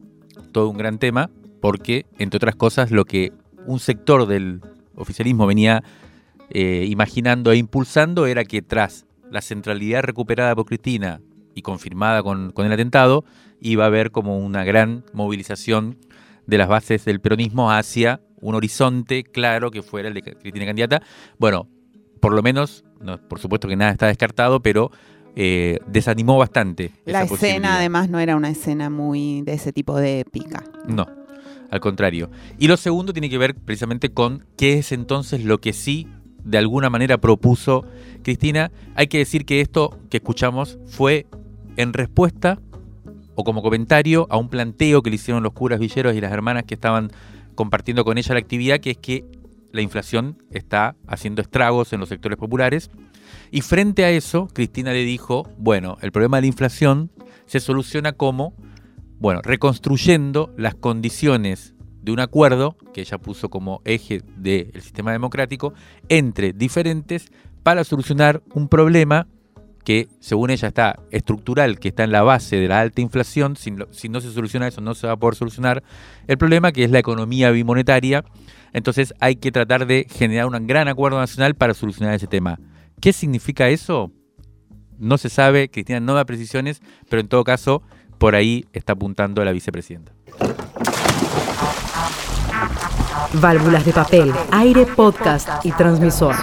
[0.51, 1.29] Todo un gran tema,
[1.63, 3.31] porque, entre otras cosas, lo que
[3.65, 4.59] un sector del
[4.95, 5.81] oficialismo venía
[6.49, 11.21] eh, imaginando e impulsando era que tras la centralidad recuperada por Cristina
[11.55, 13.23] y confirmada con, el atentado,
[13.61, 15.97] iba a haber como una gran movilización
[16.47, 21.01] de las bases del peronismo hacia un horizonte claro que fuera el de Cristina candidata.
[21.39, 21.69] Bueno,
[22.19, 22.83] por lo menos,
[23.29, 24.91] por supuesto que nada está descartado, pero
[25.37, 26.91] eh, desanimó bastante.
[27.05, 30.61] La escena además no era una escena muy de ese tipo de épica.
[30.85, 31.22] No
[31.73, 32.29] al contrario.
[32.59, 36.07] Y lo segundo tiene que ver precisamente con qué es entonces lo que sí
[36.43, 37.83] de alguna manera propuso
[38.21, 38.71] Cristina.
[38.93, 41.25] Hay que decir que esto que escuchamos fue
[41.75, 42.59] en respuesta
[43.33, 46.65] o como comentario a un planteo que le hicieron los curas villeros y las hermanas
[46.65, 47.09] que estaban
[47.55, 49.25] compartiendo con ella la actividad, que es que
[49.71, 52.91] la inflación está haciendo estragos en los sectores populares.
[53.49, 57.09] Y frente a eso, Cristina le dijo, bueno, el problema de la inflación
[57.47, 58.53] se soluciona como
[59.19, 65.73] bueno, reconstruyendo las condiciones de un acuerdo que ella puso como eje del sistema democrático
[66.09, 67.31] entre diferentes
[67.63, 69.27] para solucionar un problema
[69.83, 73.71] que según ella está estructural, que está en la base de la alta inflación, si
[73.71, 75.83] no, si no, se soluciona eso no se va a poder solucionar
[76.27, 78.23] el problema que es la economía bimonetaria,
[78.71, 82.59] entonces hay que tratar de generar un gran acuerdo nacional para solucionar ese tema.
[82.99, 84.11] ¿Qué significa eso?
[84.97, 87.83] No se sabe, Cristina no da precisiones, pero en todo caso
[88.23, 90.13] por ahí está apuntando la vicepresidenta.
[93.33, 96.33] Válvulas de papel, aire, podcast y transmisor.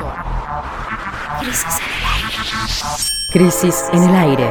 [3.33, 4.51] Crisis en el aire.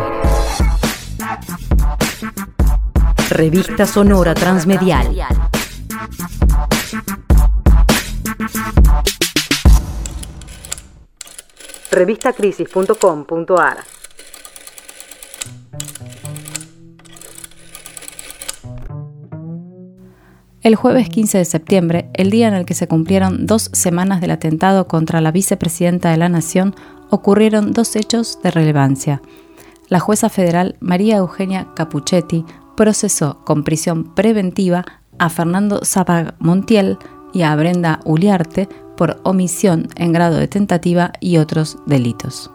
[3.30, 5.15] Revista Sonora Transmedial.
[11.92, 14.00] Revistacrisis.com.ar
[20.62, 24.32] El jueves 15 de septiembre, el día en el que se cumplieron dos semanas del
[24.32, 26.76] atentado contra la vicepresidenta de la Nación,
[27.10, 29.22] ocurrieron dos hechos de relevancia.
[29.88, 32.43] La jueza federal María Eugenia Capuchetti
[32.76, 34.84] procesó con prisión preventiva
[35.17, 36.98] a Fernando Zapag Montiel
[37.32, 38.67] y a Brenda Uliarte
[38.98, 42.52] por omisión en grado de tentativa y otros delitos.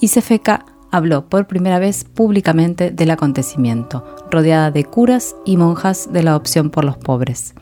[0.00, 6.22] Y CFK habló por primera vez públicamente del acontecimiento, rodeada de curas y monjas de
[6.22, 7.54] la opción por los pobres.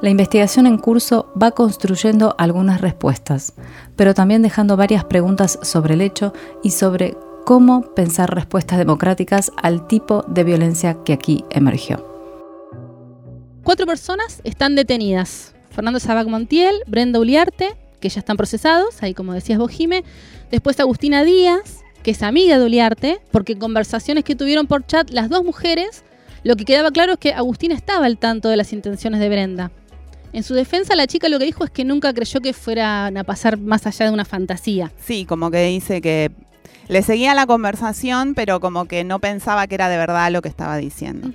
[0.00, 3.54] La investigación en curso va construyendo algunas respuestas,
[3.94, 9.86] pero también dejando varias preguntas sobre el hecho y sobre cómo pensar respuestas democráticas al
[9.86, 12.04] tipo de violencia que aquí emergió.
[13.62, 15.54] Cuatro personas están detenidas.
[15.70, 20.02] Fernando Sabac Montiel, Brenda Uliarte, que ya están procesados, ahí como decías vos, Jime.
[20.50, 25.28] Después Agustina Díaz, que es amiga de Uliarte, porque conversaciones que tuvieron por chat las
[25.28, 26.04] dos mujeres,
[26.42, 29.70] lo que quedaba claro es que Agustina estaba al tanto de las intenciones de Brenda.
[30.32, 33.24] En su defensa, la chica lo que dijo es que nunca creyó que fueran a
[33.24, 34.90] pasar más allá de una fantasía.
[35.04, 36.30] Sí, como que dice que
[36.88, 40.48] le seguía la conversación, pero como que no pensaba que era de verdad lo que
[40.48, 41.30] estaba diciendo.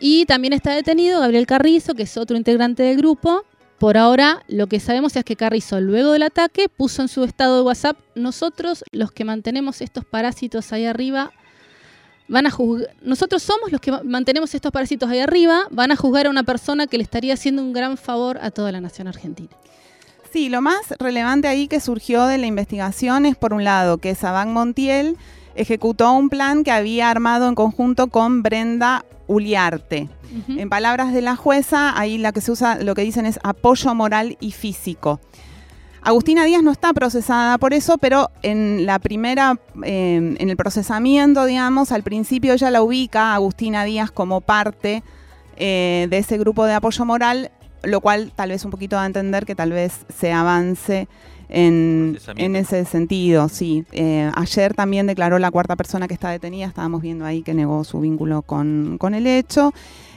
[0.00, 3.44] Y también está detenido Gabriel Carrizo, que es otro integrante del grupo,
[3.78, 7.56] por ahora, lo que sabemos es que Carrizo, luego del ataque, puso en su estado
[7.56, 11.32] de WhatsApp, nosotros, los que mantenemos estos parásitos ahí arriba,
[12.28, 16.26] van a juzgar, nosotros somos los que mantenemos estos parásitos ahí arriba, van a juzgar
[16.26, 19.50] a una persona que le estaría haciendo un gran favor a toda la nación argentina.
[20.32, 24.14] Sí, lo más relevante ahí que surgió de la investigación es, por un lado, que
[24.14, 25.16] Sabán Montiel
[25.56, 30.08] ejecutó un plan que había armado en conjunto con Brenda Uliarte.
[30.48, 33.94] En palabras de la jueza, ahí la que se usa, lo que dicen es apoyo
[33.94, 35.20] moral y físico.
[36.02, 41.46] Agustina Díaz no está procesada por eso, pero en la primera, em, en el procesamiento,
[41.46, 45.02] digamos, al principio ella la ubica a Agustina Díaz como parte
[45.56, 47.50] eh, de ese grupo de apoyo moral,
[47.82, 51.08] lo cual tal vez un poquito da a entender que tal vez se avance
[51.48, 52.18] en,
[52.56, 53.84] ese sentido, sí.
[53.92, 57.84] Eh, ayer también declaró la cuarta persona que está detenida, estábamos viendo ahí que negó
[57.84, 59.72] su vínculo con, con el hecho.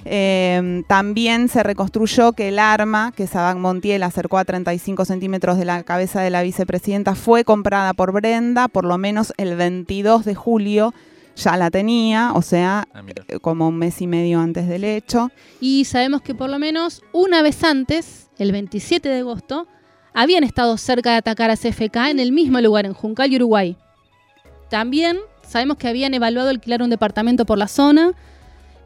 [0.05, 5.65] Eh, también se reconstruyó que el arma que Sabac Montiel acercó a 35 centímetros de
[5.65, 10.35] la cabeza de la vicepresidenta fue comprada por Brenda, por lo menos el 22 de
[10.35, 10.93] julio
[11.35, 15.31] ya la tenía, o sea, Ah, eh, como un mes y medio antes del hecho.
[15.59, 19.67] Y sabemos que por lo menos una vez antes, el 27 de agosto,
[20.13, 23.77] habían estado cerca de atacar a CFK en el mismo lugar, en Juncal y Uruguay.
[24.69, 25.17] También
[25.47, 28.11] sabemos que habían evaluado alquilar un departamento por la zona.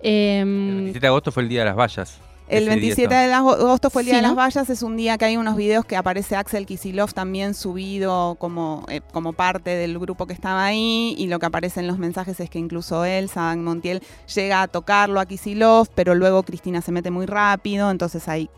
[0.01, 2.17] El Em, 27 de agosto fue el día de las vallas.
[2.49, 3.21] El Ese día 27 estaba.
[3.25, 4.35] de agosto fue el Día Sí, de las ¿no?
[4.37, 8.85] Vallas, es un día que hay unos videos que aparece Axel Kisilov también subido como,
[8.89, 12.39] eh, como parte del grupo que estaba ahí y lo que aparece en los mensajes
[12.41, 14.01] es que incluso él, Saban Montiel,
[14.35, 18.49] llega a tocarlo a Kisilov, pero luego Cristina se mete muy rápido, entonces hay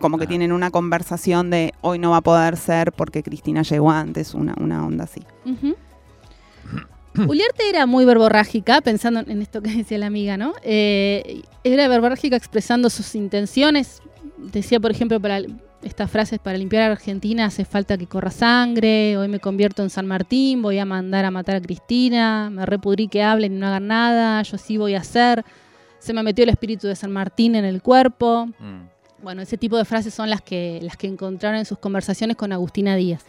[0.00, 0.28] como que Ah.
[0.28, 4.54] tienen una conversación de hoy no va a poder ser porque Cristina llegó antes, una,
[4.60, 5.22] una onda así.
[5.46, 5.74] Ujú.
[7.28, 10.52] Uliarte era muy verborrágica, pensando en esto que decía la amiga, ¿no?
[10.62, 14.02] Eh, era verborrágica expresando sus intenciones.
[14.38, 15.38] Decía, por ejemplo, para
[15.82, 19.90] estas frases, para limpiar a Argentina hace falta que corra sangre, hoy me convierto en
[19.90, 23.66] San Martín, voy a mandar a matar a Cristina, me repudrí que hablen y no
[23.66, 25.44] hagan nada, yo sí voy a hacer,
[25.98, 28.46] se me metió el espíritu de San Martín en el cuerpo.
[28.58, 28.93] Mm.
[29.24, 32.52] Bueno, ese tipo de frases son las que, las que encontraron en sus conversaciones con
[32.52, 33.22] Agustina Díaz.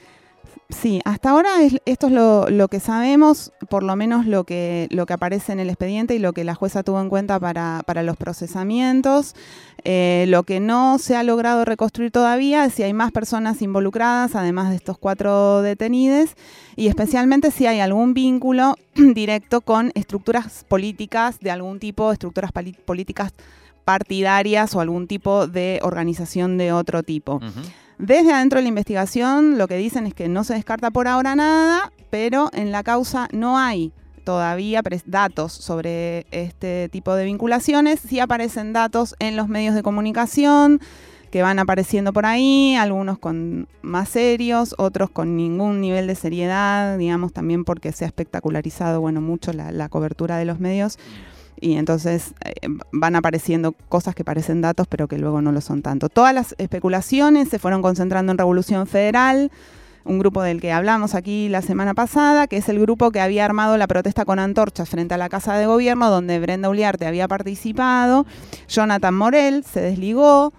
[0.69, 5.05] Sí, hasta ahora es- esto es lo, que sabemos, por lo menos lo que, lo
[5.05, 8.03] que aparece en el expediente y lo que la jueza tuvo en cuenta para, para
[8.03, 9.35] los procesamientos.
[9.85, 14.35] Eh, lo que no se ha logrado reconstruir todavía es si hay más personas involucradas,
[14.35, 16.31] además de estos cuatro detenidos,
[16.75, 22.51] y especialmente si hay algún vínculo directo con estructuras políticas de algún tipo, estructuras
[22.85, 23.33] políticas
[23.85, 27.39] partidarias o algún tipo de organización de otro tipo.
[27.97, 31.35] Desde adentro de la investigación lo que dicen es que no se descarta por ahora
[31.35, 33.93] nada, pero en la causa no hay
[34.25, 38.01] todavía datos sobre este tipo de vinculaciones.
[38.01, 40.81] Sí aparecen datos en los medios de comunicación
[41.31, 46.97] que van apareciendo por ahí, algunos con más serios, otros con ningún nivel de seriedad,
[46.97, 50.97] digamos también porque se ha espectacularizado bueno, mucho la, la cobertura de los medios
[51.59, 55.81] y entonces eh, van apareciendo cosas que parecen datos pero que luego no lo son
[55.81, 56.09] tanto.
[56.09, 59.51] Todas las especulaciones se fueron concentrando en Revolución Federal,
[60.03, 63.43] un grupo del que hablamos aquí la semana pasada, que es el grupo que había
[63.43, 67.27] armado la protesta con antorchas frente a la Casa de Gobierno, donde Brenda Uliarte había
[67.27, 68.27] participado.
[68.67, 70.53] Jonathan Morel se desligó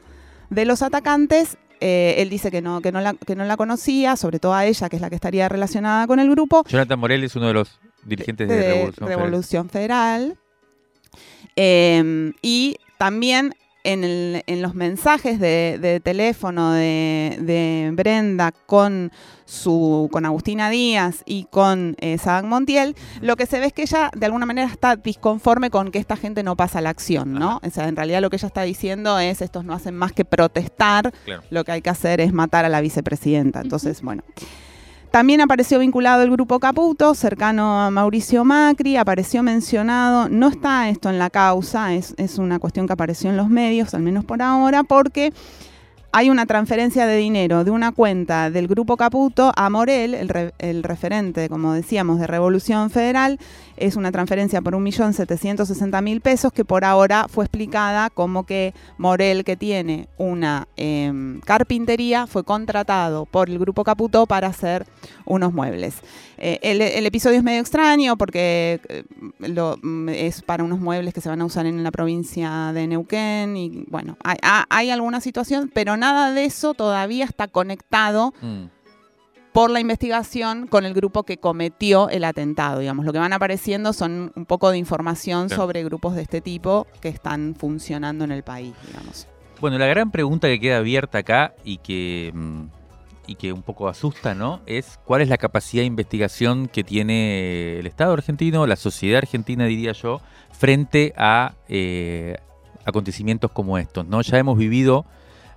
[0.51, 1.59] de los atacantes.
[1.81, 4.65] eh, él dice que no, que, no la, que no la conocía, sobre todo a
[4.65, 6.65] ella, que es la que estaría relacionada con el grupo.
[6.67, 8.95] Jonathan Morel es uno de los dirigentes de, de Revolución.
[8.95, 9.19] Federal.
[9.19, 10.39] Revolución Federal.
[11.57, 19.13] Eh, y también en, el- en los mensajes de, de teléfono de, de Brenda con
[19.45, 23.83] su con Agustina Díaz y con eh, Sabac Montiel, lo que se ve es que
[23.83, 27.33] ella de alguna manera está disconforme con que esta gente no pasa a la acción,
[27.35, 27.61] ¿no?
[27.65, 30.25] O sea, en realidad lo que ella está diciendo es estos no hacen más que
[30.25, 31.43] protestar, Claro.
[31.51, 33.61] lo que hay que hacer es matar a la vicepresidenta.
[33.61, 34.25] Entonces, bueno.
[35.17, 41.09] También apareció vinculado el grupo Caputo, cercano a Mauricio Macri, apareció mencionado, no está esto
[41.09, 44.83] en la causa, es, una cuestión que apareció en los medios, al menos por ahora,
[44.83, 45.33] porque
[46.13, 50.53] hay una transferencia de dinero de una cuenta del grupo Caputo a Morel, el, re-
[50.59, 53.39] el referente, como decíamos, de Revolución Federal.
[53.77, 59.57] Es una transferencia por 1.760.000 pesos que por ahora fue explicada como que Morel, que
[59.57, 64.87] tiene una em, carpintería, fue contratado por el grupo Caputo para hacer
[65.25, 65.97] unos muebles.
[66.39, 69.05] Eh, el, episodio es medio extraño porque eh,
[69.83, 73.57] mm, es para unos muebles que se van a usar en la provincia de Neuquén
[73.57, 78.65] y bueno, hay, ha- hay alguna situación, pero nada de eso todavía está conectado Mm.
[79.57, 82.81] Por la investigación con el grupo que cometió el atentado.
[82.81, 85.63] Digamos, lo que van apareciendo son un poco de información Claro.
[85.63, 89.27] sobre grupos de este tipo que están funcionando en el país, digamos.
[89.59, 92.65] Bueno, la gran pregunta que queda abierta acá y que, mm,
[93.29, 94.61] y que un poco asusta, ¿no?
[94.67, 99.65] Es cuál es la capacidad de investigación que tiene el Estado argentino, la sociedad argentina,
[99.65, 100.21] diría yo,
[100.53, 102.37] frente a eh,
[102.85, 104.21] acontecimientos como estos, ¿no?
[104.21, 105.07] Ya hemos vivido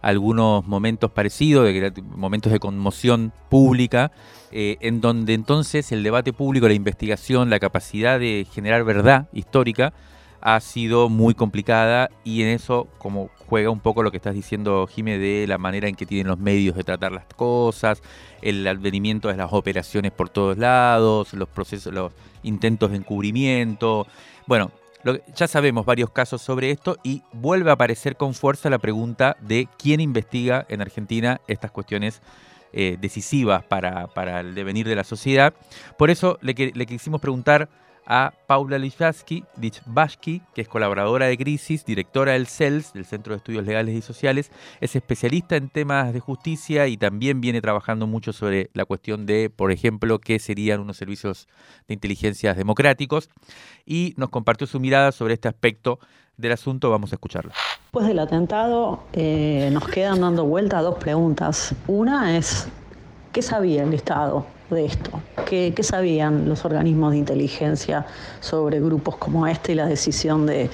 [0.01, 4.11] algunos momentos parecidos, de, momentos de conmoción pública,
[4.51, 9.93] eh, en donde entonces el debate público, la investigación, la capacidad de generar verdad histórica
[10.41, 14.87] ha sido muy complicada y en eso como juega un poco lo que estás diciendo
[14.87, 18.01] Jime de la manera en que tienen los medios de tratar las cosas,
[18.41, 24.07] el advenimiento de las operaciones por todos lados, los procesos, los intentos de encubrimiento.
[24.47, 24.71] Bueno,
[25.35, 29.67] ya sabemos varios casos sobre esto y vuelve a aparecer con fuerza la pregunta de
[29.77, 32.21] quién investiga en Argentina estas cuestiones
[32.73, 35.53] eh, decisivas para, para, el devenir de la sociedad.
[35.97, 37.69] Por eso le, le quisimos preguntar
[38.09, 39.43] a Paula Lichbasky,
[40.55, 44.51] que es colaboradora de Crisis, directora del CELS, del Centro de Estudios Legales y Sociales,
[44.81, 49.51] es especialista en temas de justicia y también viene trabajando mucho sobre la cuestión de,
[49.51, 51.47] por ejemplo, qué serían unos servicios
[51.87, 53.29] de inteligencia democráticos
[53.85, 55.99] y nos compartió su mirada sobre este aspecto
[56.35, 56.89] del asunto.
[56.89, 57.53] Vamos a escucharla.
[57.83, 61.75] Después del atentado eh, nos quedan dando vuelta dos preguntas.
[61.85, 62.67] Una es,
[63.31, 65.21] ¿qué sabía el Estado de esto?
[65.45, 68.05] ¿Qué, sabían los organismos de inteligencia
[68.39, 70.69] sobre grupos como este y la decisión de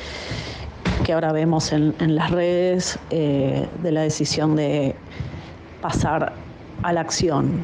[1.05, 4.95] que ahora vemos en, las redes eh, de la decisión de
[5.81, 6.33] pasar
[6.83, 7.59] a la acción?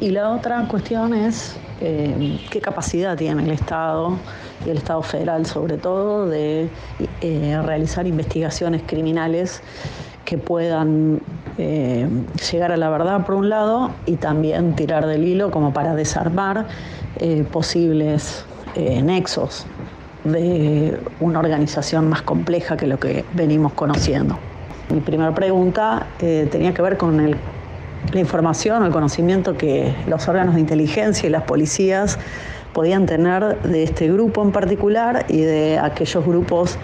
[0.00, 4.16] Y la otra cuestión es eh, qué capacidad tiene el Estado
[4.66, 6.68] y el Estado federal sobre todo de
[7.20, 9.62] eh, realizar investigaciones criminales
[10.24, 11.20] que puedan
[11.58, 12.08] eh,
[12.50, 16.66] llegar a la verdad por un lado y también tirar del hilo como para desarmar
[17.18, 18.44] eh, posibles
[18.74, 19.66] eh, nexos
[20.24, 24.38] de una organización más compleja que lo que venimos conociendo.
[24.88, 30.54] Mi primera pregunta tenía que ver con la información o el conocimiento que los órganos
[30.54, 32.18] de inteligencia y las policías
[32.72, 36.78] podían tener de este grupo en particular y de aquellos grupos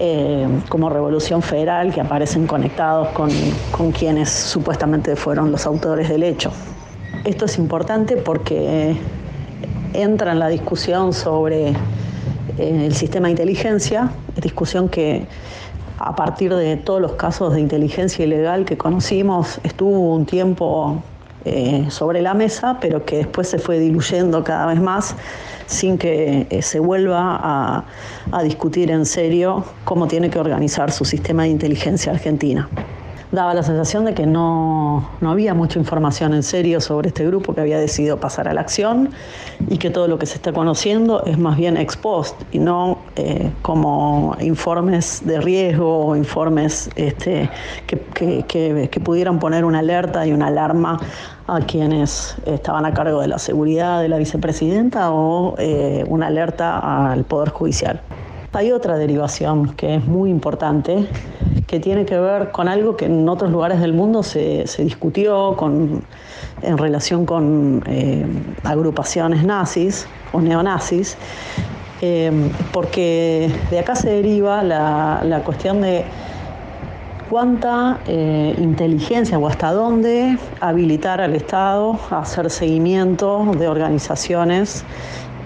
[0.00, 3.30] eh, como Revolución Federal que aparecen conectados con,
[3.70, 6.52] con quienes supuestamente fueron los autores del hecho.
[7.24, 8.96] Esto es importante porque
[9.94, 11.74] entra en la discusión sobre eh,
[12.58, 15.26] el sistema de inteligencia, discusión que
[15.98, 21.02] a partir de todos los casos de inteligencia ilegal que conocimos estuvo un tiempo
[21.44, 25.14] eh, sobre la mesa, pero que después se fue diluyendo cada vez más
[25.66, 27.84] sin que eh, se vuelva a,
[28.32, 32.68] a discutir en serio cómo tiene que organizar su sistema de inteligencia argentina
[33.32, 37.60] daba la sensación de que no, había mucha información en serio sobre este grupo que
[37.60, 39.10] había decidido pasar a la acción
[39.68, 42.98] y que todo lo que se está conociendo es más bien ex post y no
[43.16, 47.50] eh, como informes de riesgo o informes este,
[47.86, 50.98] que, pudieran poner una alerta y una alarma
[51.46, 57.10] a quienes estaban a cargo de la seguridad de la vicepresidenta o eh, una alerta
[57.10, 58.00] al Poder Judicial.
[58.54, 61.08] Hay otra derivación que es muy importante,
[61.66, 65.56] que tiene que ver con algo que en otros lugares del mundo se, discutió
[66.62, 68.24] en relación con eh,
[68.62, 71.16] agrupaciones nazis o neonazis,
[72.00, 72.30] eh,
[72.72, 76.04] porque de acá se deriva la, cuestión de
[77.28, 84.84] cuánta eh, inteligencia o hasta dónde habilitar al Estado a hacer seguimiento de organizaciones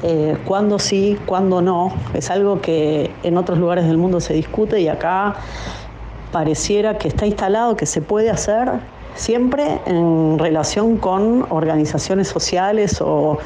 [0.03, 1.93] eh, cuándo sí, cuándo no.
[2.15, 5.37] Es algo que en otros lugares del mundo se discute y acá
[6.33, 8.69] pareciera que está instalado, que se puede hacer
[9.15, 13.39] siempre en relación con organizaciones sociales o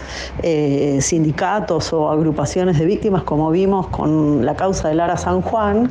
[0.42, 5.90] eh, sindicatos o agrupaciones de víctimas, como vimos con la causa de Lara San Juan.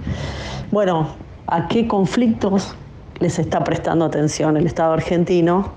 [0.72, 1.08] Bueno,
[1.48, 2.76] ¿a qué conflictos
[3.20, 5.74] les está prestando atención el Estado argentino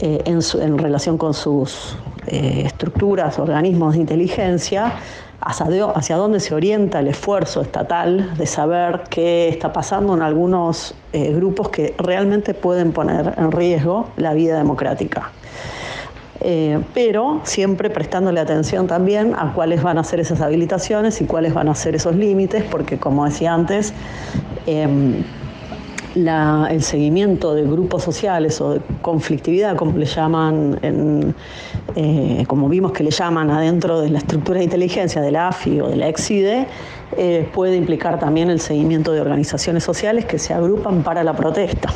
[0.00, 4.94] eh, en relación con sus eh, estructuras, organismos de inteligencia,
[5.44, 11.32] hacia, dónde se orienta el esfuerzo estatal de saber qué está pasando en algunos eh,
[11.32, 15.32] grupos que realmente pueden poner en riesgo la vida democrática.
[16.44, 21.54] Eh, pero siempre prestándole atención también a cuáles van a ser esas habilitaciones y cuáles
[21.54, 23.92] van a ser esos límites, porque como decía antes,
[26.14, 30.78] em, el seguimiento de grupos sociales o de conflictividad, como le llaman,
[31.96, 35.80] eh, como vimos que le llaman adentro de la estructura de inteligencia de la AFI
[35.80, 36.66] o de la EXIDE,
[37.16, 41.92] eh, puede implicar también el seguimiento de organizaciones sociales que se agrupan para la protesta.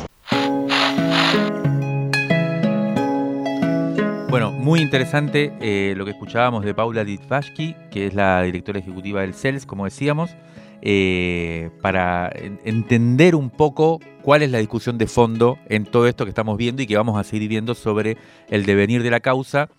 [4.29, 9.21] Bueno, muy interesante eh, lo que escuchábamos de Paula Litvashki, que es la directora ejecutiva
[9.21, 10.35] del CELS, como decíamos.
[10.81, 12.31] Eh, para
[12.63, 16.83] entender un poco cuál es la discusión de fondo en todo esto que estamos viendo
[16.83, 18.17] y que vamos a seguir viendo sobre
[18.49, 19.69] el devenir de la causa.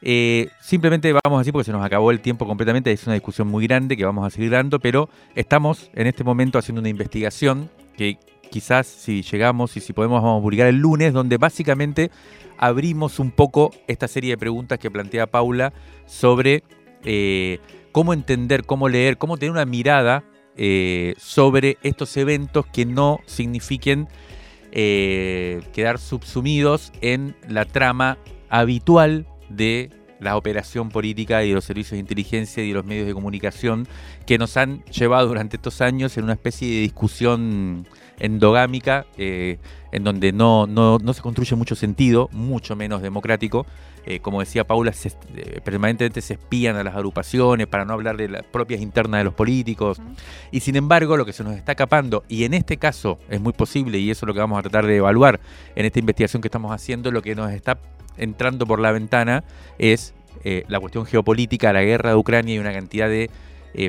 [0.00, 3.46] Eh, simplemente vamos a decir, porque se nos acabó el tiempo completamente, es una discusión
[3.46, 7.70] muy grande que vamos a seguir dando, pero estamos en este momento haciendo una investigación
[7.96, 8.18] que
[8.50, 12.10] quizás si llegamos y si podemos vamos a publicar el lunes, donde básicamente
[12.58, 15.72] abrimos un poco esta serie de preguntas que plantea Paula
[16.06, 16.64] sobre
[17.04, 17.60] eh,
[17.92, 20.24] cómo entender, cómo leer, cómo tener una mirada
[20.56, 24.08] eh, sobre estos eventos que no signifiquen
[24.72, 29.90] eh, quedar subsumidos en la trama habitual de
[30.22, 33.88] la operación política y de los servicios de inteligencia y de los medios de comunicación
[34.24, 37.86] que nos han llevado durante estos años en una especie de discusión
[38.18, 39.58] endogámica eh,
[39.90, 43.66] en donde no, no, no, se construye mucho sentido, mucho menos democrático.
[44.04, 44.92] Eh, como decía Paula,
[45.34, 49.24] eh, permanentemente se espían a las agrupaciones para no hablar de las propias internas de
[49.24, 50.00] los políticos.
[50.50, 53.52] Y sin embargo, lo que se nos está capando, y en este caso es muy
[53.52, 55.40] posible, y eso es lo que vamos a tratar de evaluar
[55.76, 57.78] en esta investigación que estamos haciendo, lo que nos está
[58.16, 59.44] entrando por la ventana
[59.78, 63.30] es eh, la cuestión geopolítica, la guerra de Ucrania y una cantidad de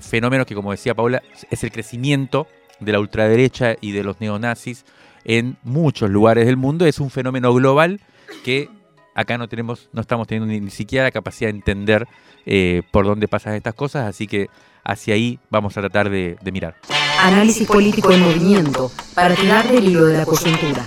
[0.02, 2.48] fenómenos que, como decía Paula, es el crecimiento
[2.80, 4.86] de la ultraderecha y de los neonazis
[5.26, 6.86] en muchos lugares del mundo.
[6.86, 8.00] Es un fenómeno global
[8.46, 8.70] que
[9.16, 12.08] acá no tenemos, no estamos teniendo ni, siquiera la capacidad de entender
[12.46, 14.50] eh, por dónde pasan estas cosas, así que
[14.84, 16.76] hacia ahí vamos a tratar de, mirar.
[17.20, 20.86] Análisis político en movimiento para tirar del hilo de la coyuntura.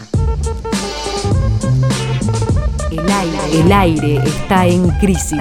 [2.90, 5.40] El aire, el aire está en crisis.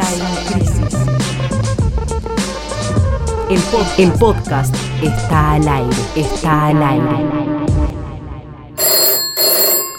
[3.49, 3.59] El,
[4.03, 7.74] el podcast está al aire, está al aire.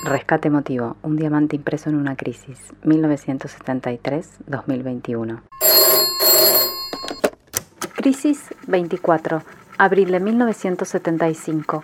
[0.06, 5.40] Rescate emotivo, un diamante impreso en una crisis, 1973-2021.
[7.96, 9.42] Crisis 24,
[9.78, 11.82] abril de 1975.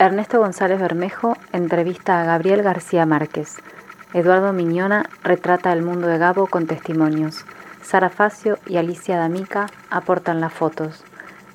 [0.00, 3.58] Ernesto González Bermejo entrevista a Gabriel García Márquez.
[4.14, 7.44] Eduardo Miñona retrata el mundo de Gabo con testimonios.
[7.82, 11.04] Sara Facio y Alicia D'Amica aportan las fotos.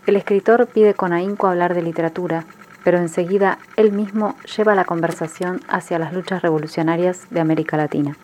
[0.05, 2.45] El escritor pide con ahínco hablar de literatura,
[2.83, 8.17] pero enseguida él mismo lleva la conversación hacia las luchas revolucionarias de América Latina.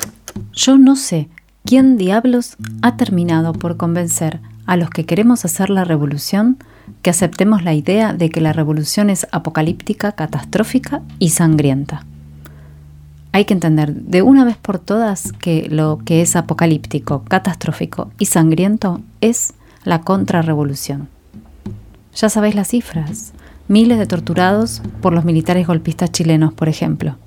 [0.53, 1.29] Yo no sé
[1.65, 6.57] quién diablos ha terminado por convencer a los que queremos hacer la revolución
[7.01, 12.05] que aceptemos la idea de que la revolución es apocalíptica, catastrófica y sangrienta
[13.35, 18.27] hay que entender de una vez por todas que lo que es apocalíptico, catastrófico y
[18.27, 21.09] sangriento es la contrarrevolución.
[22.15, 23.33] Ya sabéis las cifras,
[23.67, 27.17] miles de torturados por los militares golpistas chilenos, por ejemplo.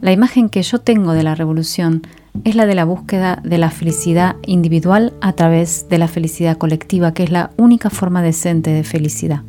[0.00, 2.02] La imagen que yo tengo de la revolución
[2.44, 7.12] es la de la búsqueda de la felicidad individual a través de la felicidad colectiva,
[7.12, 9.42] que es la única forma decente de felicidad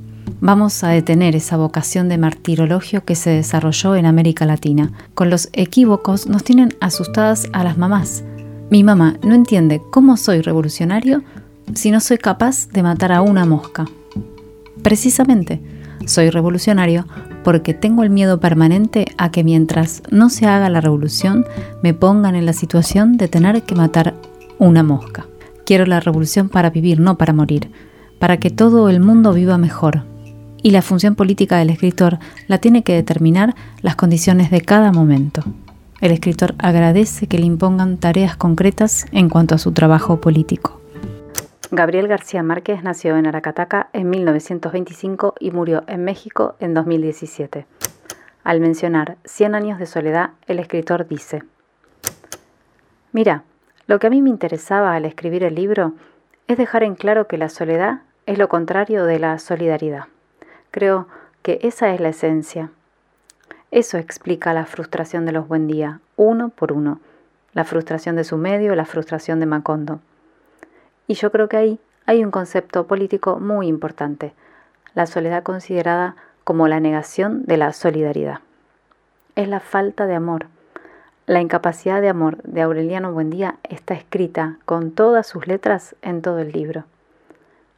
[0.43, 4.91] vamos a detener esa vocación de martirologio que se desarrolló en América Latina.
[5.13, 8.25] Con los equívocos nos tienen asustadas a las mamás.
[8.69, 11.23] Mi mamá no entiende cómo soy revolucionario
[11.75, 13.85] si no soy capaz de matar a una mosca.
[14.83, 15.61] Precisamente,
[16.05, 17.07] soy revolucionario
[17.43, 21.45] porque tengo el miedo permanente a que mientras no se haga la revolución
[21.81, 24.13] me pongan en la situación de tener que matar
[24.59, 25.25] una mosca.
[25.65, 27.71] Quiero la revolución para vivir, no para morir,
[28.19, 30.03] para que todo el mundo viva mejor,
[30.61, 35.43] y la función política del escritor la tiene que determinar las condiciones de cada momento.
[36.01, 40.82] El escritor agradece que le impongan tareas concretas en cuanto a su trabajo político.
[41.75, 47.65] Gabriel García Márquez nació en Aracataca en 1925 y murió en México en 2017.
[48.43, 51.41] Al mencionar 100 años de soledad, el escritor dice,
[53.11, 53.41] Mira,
[53.87, 55.93] lo que a mí me interesaba al escribir el libro
[56.47, 60.03] es dejar en claro que la soledad es lo contrario de la solidaridad.
[60.69, 61.07] Creo
[61.41, 62.69] que esa es la esencia.
[63.71, 66.99] Eso explica la frustración de los buen día, uno por uno,
[67.53, 70.01] la frustración de su medio, la frustración de Macondo.
[71.07, 74.33] Y yo creo que ahí hay un concepto político muy importante,
[74.93, 78.39] la soledad considerada como la negación de la solidaridad.
[79.35, 80.47] Es la falta de amor.
[81.25, 86.39] La incapacidad de amor de Aureliano Buendía está escrita con todas sus letras en todo
[86.39, 86.83] el libro.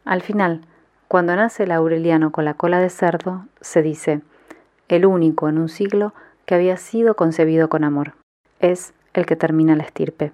[0.03, 0.61] Al final,
[1.07, 4.21] cuando nace el Aureliano con la cola de cerdo, se dice,
[4.87, 6.13] el único en un siglo
[6.45, 8.13] que había sido concebido con amor.
[8.59, 10.31] Es el que termina la estirpe.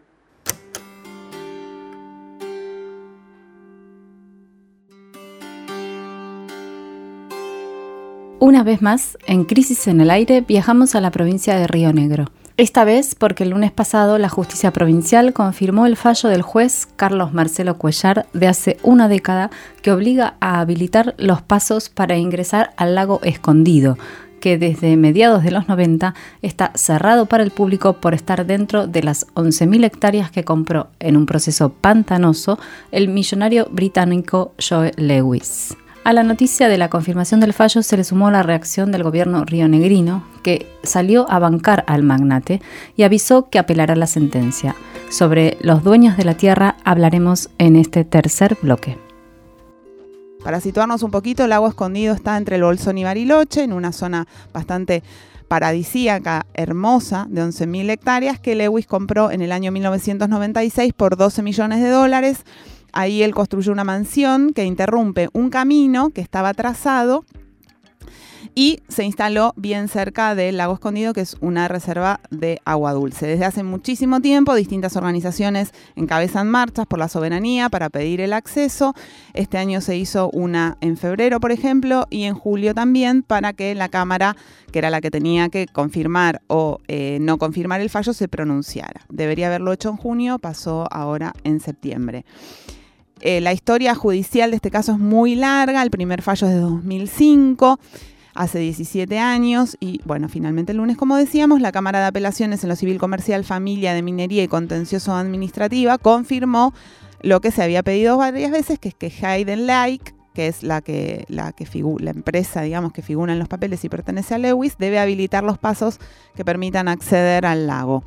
[8.44, 12.26] Una vez más, en Crisis en el Aire, viajamos a la provincia de Río Negro.
[12.58, 17.34] Esta vez porque el lunes pasado la justicia provincial confirmó el fallo del juez Carlos
[17.34, 19.52] Marcelo Cuellar de hace una década
[19.84, 24.00] que obliga a habilitar los pasos para ingresar al lago escondido,
[24.40, 29.04] que desde mediados de los 90 está cerrado para el público por estar dentro de
[29.04, 32.58] las 11.000 hectáreas que compró en un proceso pantanoso
[32.92, 35.78] el millonario británico Joe Lewis.
[36.04, 39.46] A la noticia de la confirmación del fallo se le sumó la reacción del gobierno
[39.46, 42.60] rionegrino, que salió a bancar al magnate
[42.96, 44.76] y avisó que apelará la sentencia.
[45.12, 48.98] Sobre los dueños de la tierra hablaremos en este tercer bloque.
[50.44, 53.92] Para situarnos un poquito, el lago escondido está entre el Bolsón y Bariloche, en una
[53.92, 55.04] zona bastante
[55.48, 61.80] paradisíaca, hermosa, de 11.000 hectáreas, que Lewis compró en el año 1996 por 12 millones
[61.80, 62.44] de dólares.
[62.94, 67.26] Ahí él construyó una mansión que interrumpe un camino que estaba trazado
[68.56, 73.26] y se instaló bien cerca del lago escondido, que es una reserva de agua dulce.
[73.26, 78.94] Desde hace muchísimo tiempo, distintas organizaciones encabezan marchas por la soberanía para pedir el acceso.
[79.34, 83.74] Este año se hizo una en febrero, por ejemplo, y en julio también para que
[83.76, 84.36] la Cámara,
[84.72, 89.02] que era la que tenía que confirmar o eh, no confirmar el fallo, se pronunciara.
[89.10, 92.26] Debería haberlo hecho en junio, pasó ahora en septiembre.
[93.22, 96.60] Eh, la historia judicial de este caso es muy larga, el primer fallo es de
[96.60, 97.80] 2005
[98.34, 102.70] hace 17 años y bueno, finalmente el lunes, como decíamos, la Cámara de Apelaciones en
[102.70, 106.74] lo Civil Comercial, Familia de Minería y Contencioso Administrativa confirmó
[107.22, 110.82] lo que se había pedido varias veces, que es que Hayden Lake, que es la
[110.82, 111.68] que la que
[112.00, 115.58] la empresa, digamos, que figura en los papeles y pertenece a Lewis, debe habilitar los
[115.58, 116.00] pasos
[116.36, 118.04] que permitan acceder al lago.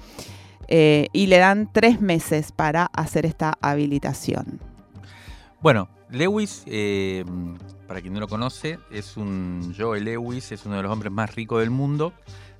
[0.66, 4.73] Eh, y le dan tres meses para hacer esta habilitación.
[5.64, 7.24] Bueno, Lewis eh,
[7.88, 11.34] para quien no lo conoce, es un Joe Lewis, es uno de los hombres más
[11.34, 12.12] ricos del mundo.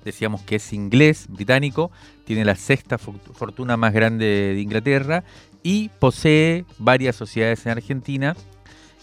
[0.03, 1.91] Decíamos que es inglés, británico,
[2.23, 4.25] tiene la sexta fortuna más grande
[4.55, 5.23] de Inglaterra
[5.61, 8.35] y posee varias sociedades en Argentina,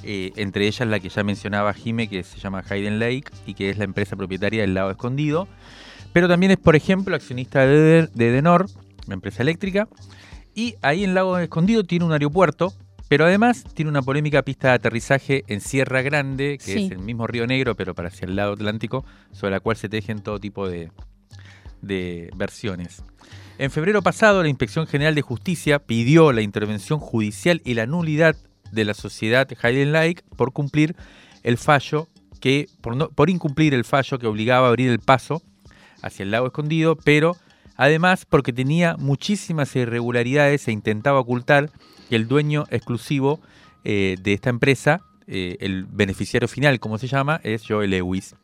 [0.02, 3.70] eh, entre ellas la que ya mencionaba Jime, que se llama Hayden Lake y que
[3.70, 5.46] es la empresa propietaria del Lago Escondido.
[6.12, 8.66] Pero también es, por ejemplo, accionista de, de Denor,
[9.06, 9.86] la empresa eléctrica.
[10.56, 12.74] Y ahí en Lago Escondido tiene un aeropuerto
[13.12, 17.26] pero además tiene una polémica pista de aterrizaje en Sierra Grande, que es el mismo
[17.26, 20.66] Río Negro, pero para hacia el lado Atlántico, sobre la cual se tejen todo tipo
[20.66, 20.90] de,
[22.34, 23.04] versiones.
[23.58, 28.34] En febrero pasado, la Inspección General de Justicia pidió la intervención judicial y la nulidad
[28.70, 30.96] de la sociedad Hayden Lake por cumplir
[31.42, 32.08] el fallo
[32.40, 35.42] que, por, por incumplir el fallo que obligaba a abrir el paso
[36.00, 37.36] hacia el lago escondido, pero
[37.76, 41.70] además porque tenía muchísimas irregularidades e intentaba ocultar
[42.12, 43.40] que el dueño exclusivo
[43.84, 48.36] eh, de esta empresa, eh, el beneficiario final, como se llama, es Joe Lewis.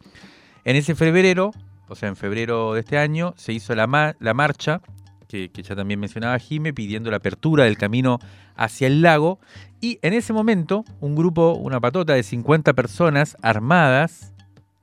[0.64, 1.50] En ese febrero,
[1.86, 4.80] o sea, en febrero de este año, se hizo la, la marcha,
[5.28, 8.20] que, ya también mencionaba Jime, pidiendo la apertura del camino
[8.56, 9.38] hacia el lago.
[9.82, 14.32] Y en ese momento, un grupo, una patota de 50 personas armadas,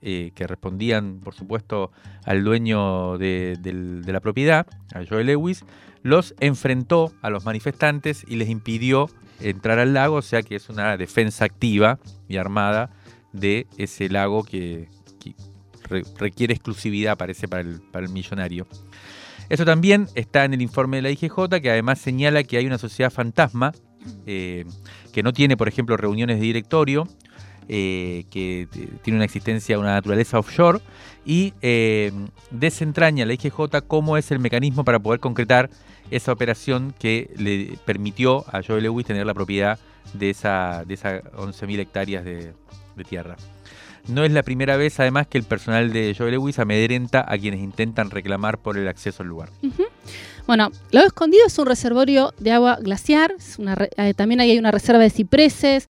[0.01, 1.91] eh, que respondían, por supuesto,
[2.25, 3.57] al dueño de,
[4.05, 5.63] la propiedad, a Joe Lewis,
[6.03, 10.69] los enfrentó a los manifestantes y les impidió entrar al lago, o sea que es
[10.69, 12.91] una defensa activa y armada
[13.33, 14.87] de ese lago que,
[16.17, 18.65] requiere exclusividad, parece, para el, para el millonario.
[19.49, 22.79] Eso también está en el informe de la IGJ, que además señala que hay una
[22.79, 23.71] sociedad fantasma
[24.25, 24.65] eh,
[25.13, 27.07] que no tiene, por ejemplo, reuniones de directorio,
[27.67, 28.67] eh, que
[29.01, 30.79] tiene una existencia, una naturaleza offshore,
[31.25, 32.11] y eh,
[32.51, 35.69] desentraña la IGJ cómo es el mecanismo para poder concretar
[36.11, 39.79] esa operación que le permitió a Joe Lewis tener la propiedad
[40.13, 42.53] de esas de esa 11.000 hectáreas de,
[43.09, 43.35] tierra.
[44.07, 47.59] No es la primera vez, además, que el personal de Joe Lewis amedrenta a quienes
[47.59, 49.49] intentan reclamar por el acceso al lugar.
[50.47, 53.33] Bueno, Lago Escondido es un reservorio de agua glaciar,
[53.97, 55.89] eh, también hay una reserva de cipreses.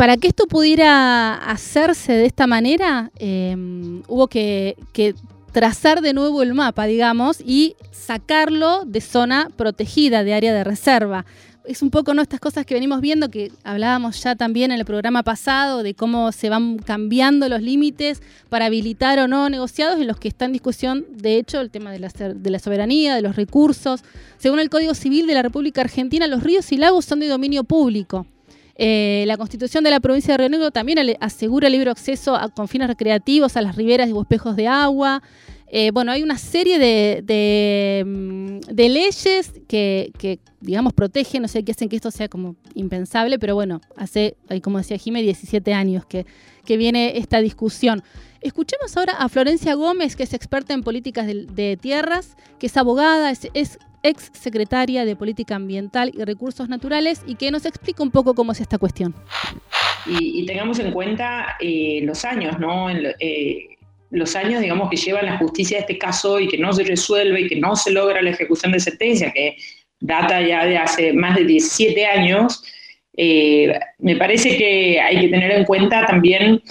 [0.00, 5.14] Para que esto pudiera hacerse de esta manera, em, hubo que, que
[5.52, 11.26] trazar de nuevo el mapa, digamos, y sacarlo de zona protegida, de área de reserva.
[11.66, 12.22] Es un poco ¿no?
[12.22, 16.32] estas cosas que venimos viendo, que hablábamos ya también en el programa pasado, de cómo
[16.32, 20.52] se van cambiando los límites para habilitar o no negociados, en los que está en
[20.54, 24.00] discusión, de hecho, el tema de la, de la soberanía, de los recursos.
[24.38, 27.64] Según el Código Civil de la República Argentina, los ríos y lagos son de dominio
[27.64, 28.24] público.
[28.82, 32.48] Eh, la constitución de la provincia de Río Negro también asegura el libre acceso a,
[32.48, 35.22] con fines recreativos a las riberas y espejos de agua.
[35.66, 41.90] Eh, bueno, hay una serie de, mm, leyes que, digamos, protegen, no sé, que hacen
[41.90, 46.24] que esto sea como impensable, pero bueno, hace, como decía Jimé, 17 años que,
[46.66, 48.02] viene esta discusión.
[48.40, 53.30] Escuchemos ahora a Florencia Gómez, que es experta en políticas de, tierras, que es abogada,
[53.30, 58.34] es ex secretaria de Política Ambiental y Recursos Naturales, y que nos explica un poco
[58.34, 59.14] cómo es esta cuestión.
[60.06, 62.88] Y, tengamos en cuenta eh, los años, ¿no?
[62.90, 63.76] Eh,
[64.10, 67.48] los años, digamos, que lleva la justicia este caso y que no se resuelve y
[67.48, 69.56] que no se logra la ejecución de sentencia, que
[70.00, 72.64] data ya de hace más de 17 años,
[73.16, 76.62] eh, me parece que hay que tener en cuenta también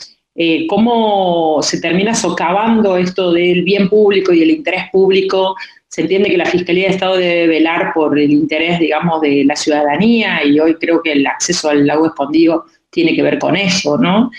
[0.69, 5.57] cómo se termina socavando esto del bien público y el interés público
[5.89, 9.55] se entiende que la Fiscalía de Estado debe velar por el interés, digamos, de la
[9.55, 13.97] ciudadanía y hoy creo que el acceso al lago escondido tiene que ver con eso,
[13.97, 14.29] ¿no?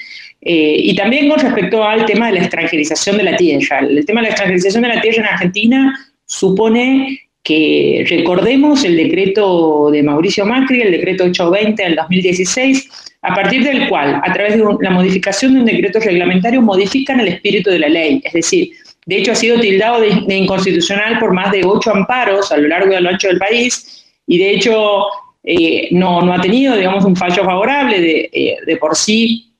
[0.40, 3.80] Eh, y también con respecto al tema de la extranjerización de la tierra.
[3.80, 9.90] El tema de la extranjerización de la tierra en Argentina supone que recordemos el decreto
[9.90, 12.88] de Mauricio Macri, el decreto 820 del 2016,
[13.22, 17.28] a partir del cual, a través de la modificación de un decreto reglamentario, modifican el
[17.28, 18.22] espíritu de la ley.
[18.24, 18.70] Es decir,
[19.06, 22.98] de hecho ha sido tildado de, inconstitucional por más de ocho amparos a lo largo
[22.98, 25.04] lo ancho del país, y de hecho
[25.44, 29.50] eh, no, no, ha tenido, digamos, un fallo favorable de, eh, de por sí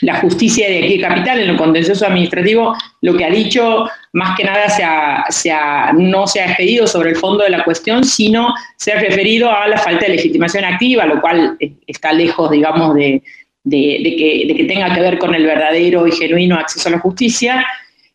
[0.00, 4.36] la justicia de aquí de Capital, en lo contencioso administrativo, lo que ha dicho más
[4.36, 5.52] que nada se
[5.94, 9.66] no se ha expedido sobre el fondo de la cuestión, sino se ha referido a
[9.68, 13.22] la falta de legitimación activa, lo cual está lejos, digamos, de,
[13.70, 17.66] que, tenga que ver con el verdadero y genuino acceso a la justicia.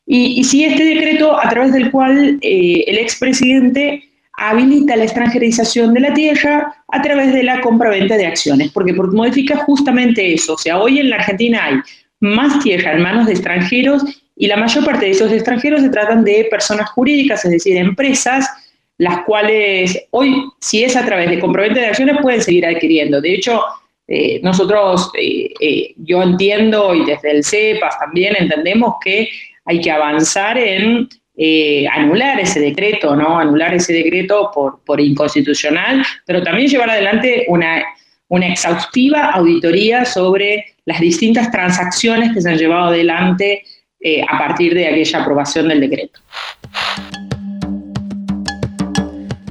[0.06, 4.04] Y, y sí, este decreto, a través del cual eh, el expresidente
[4.38, 9.58] habilita la extranjerización de la tierra a través de la compra-venta de acciones, porque modifica
[9.58, 10.54] justamente eso.
[10.54, 11.76] O sea, hoy en la Argentina hay
[12.20, 14.04] más tierra en manos de extranjeros
[14.36, 18.50] y la mayor parte de esos extranjeros se tratan de personas jurídicas, es decir, empresas,
[18.98, 23.22] las cuales hoy, si es a través de compra-venta de acciones, pueden seguir adquiriendo.
[23.22, 23.62] De hecho,
[24.08, 29.30] eh, nosotros, eh, eh, yo entiendo y desde el CEPAS también entendemos que
[29.66, 33.40] hay que avanzar en eh, anular ese decreto, ¿no?
[33.40, 34.52] Anular ese decreto
[34.86, 37.84] por, inconstitucional, pero también llevar adelante una,
[38.28, 43.64] una exhaustiva auditoría sobre las distintas transacciones que se han llevado adelante
[44.00, 46.20] eh, a partir de aquella aprobación del decreto.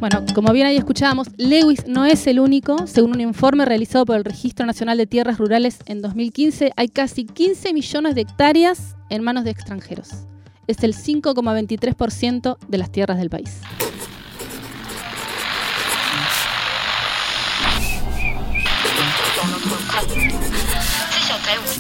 [0.03, 2.89] Bueno, como bien ahí escuchábamos, Lewis no es el único.
[2.89, 7.25] Según un informe realizado por el Registro Nacional de Tierras Rurales en 2015, hay casi
[7.25, 10.27] 15 millones de hectáreas en manos de extranjeros
[10.67, 13.61] es el 5,23% de las tierras del país.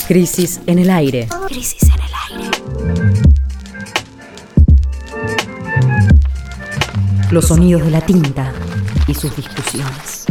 [0.07, 1.29] Crisis en el aire.
[1.49, 3.32] Crisis en el aire.
[7.33, 8.53] Los sonidos de la tinta
[9.09, 10.27] y sus discusiones.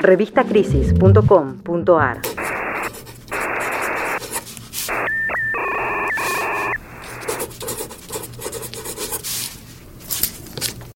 [0.00, 2.20] revistacrisis.com.ar